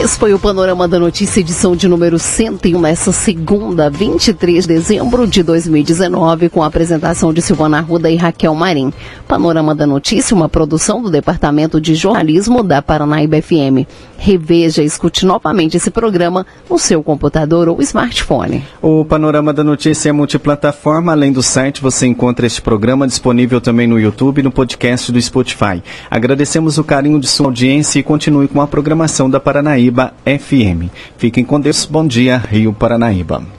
Esse 0.00 0.16
foi 0.16 0.32
o 0.32 0.38
Panorama 0.38 0.86
da 0.86 0.96
Notícia, 0.96 1.40
edição 1.40 1.74
de 1.74 1.88
número 1.88 2.20
101, 2.20 2.80
nessa 2.80 3.10
segunda, 3.10 3.90
23 3.90 4.64
de 4.64 4.74
dezembro 4.74 5.26
de 5.26 5.42
2019, 5.42 6.48
com 6.50 6.62
a 6.62 6.66
apresentação 6.66 7.32
de 7.32 7.42
Silvana 7.42 7.78
Arruda 7.78 8.08
e 8.08 8.14
Raquel 8.14 8.54
Marim. 8.54 8.92
Panorama 9.26 9.74
da 9.74 9.88
Notícia, 9.88 10.36
uma 10.36 10.48
produção 10.48 11.02
do 11.02 11.10
Departamento 11.10 11.80
de 11.80 11.96
Jornalismo 11.96 12.62
da 12.62 12.80
Paranaíba 12.80 13.42
FM. 13.42 13.88
Reveja 14.16 14.82
e 14.82 14.86
escute 14.86 15.26
novamente 15.26 15.76
esse 15.76 15.90
programa 15.90 16.46
no 16.70 16.78
seu 16.78 17.02
computador 17.02 17.68
ou 17.68 17.82
smartphone. 17.82 18.64
O 18.80 19.04
Panorama 19.04 19.52
da 19.52 19.64
Notícia 19.64 20.10
é 20.10 20.12
multiplataforma. 20.12 21.10
Além 21.10 21.32
do 21.32 21.42
site, 21.42 21.82
você 21.82 22.06
encontra 22.06 22.46
este 22.46 22.62
programa 22.62 23.06
disponível 23.06 23.60
também 23.60 23.88
no 23.88 23.98
YouTube 23.98 24.38
e 24.38 24.42
no 24.42 24.52
podcast 24.52 25.10
do 25.10 25.20
Spotify. 25.20 25.82
Agradecemos 26.08 26.78
o 26.78 26.84
carinho 26.84 27.18
de 27.18 27.26
sua 27.26 27.46
audiência 27.46 27.98
e 27.98 28.02
continue 28.02 28.46
com 28.46 28.62
a 28.62 28.66
programação 28.66 29.28
da 29.28 29.40
Paranaíba 29.88 30.12
FM. 30.24 30.90
Fiquem 31.16 31.44
com 31.44 31.60
Deus. 31.60 31.86
Bom 31.86 32.06
dia, 32.06 32.36
Rio 32.36 32.72
Paranaíba. 32.72 33.57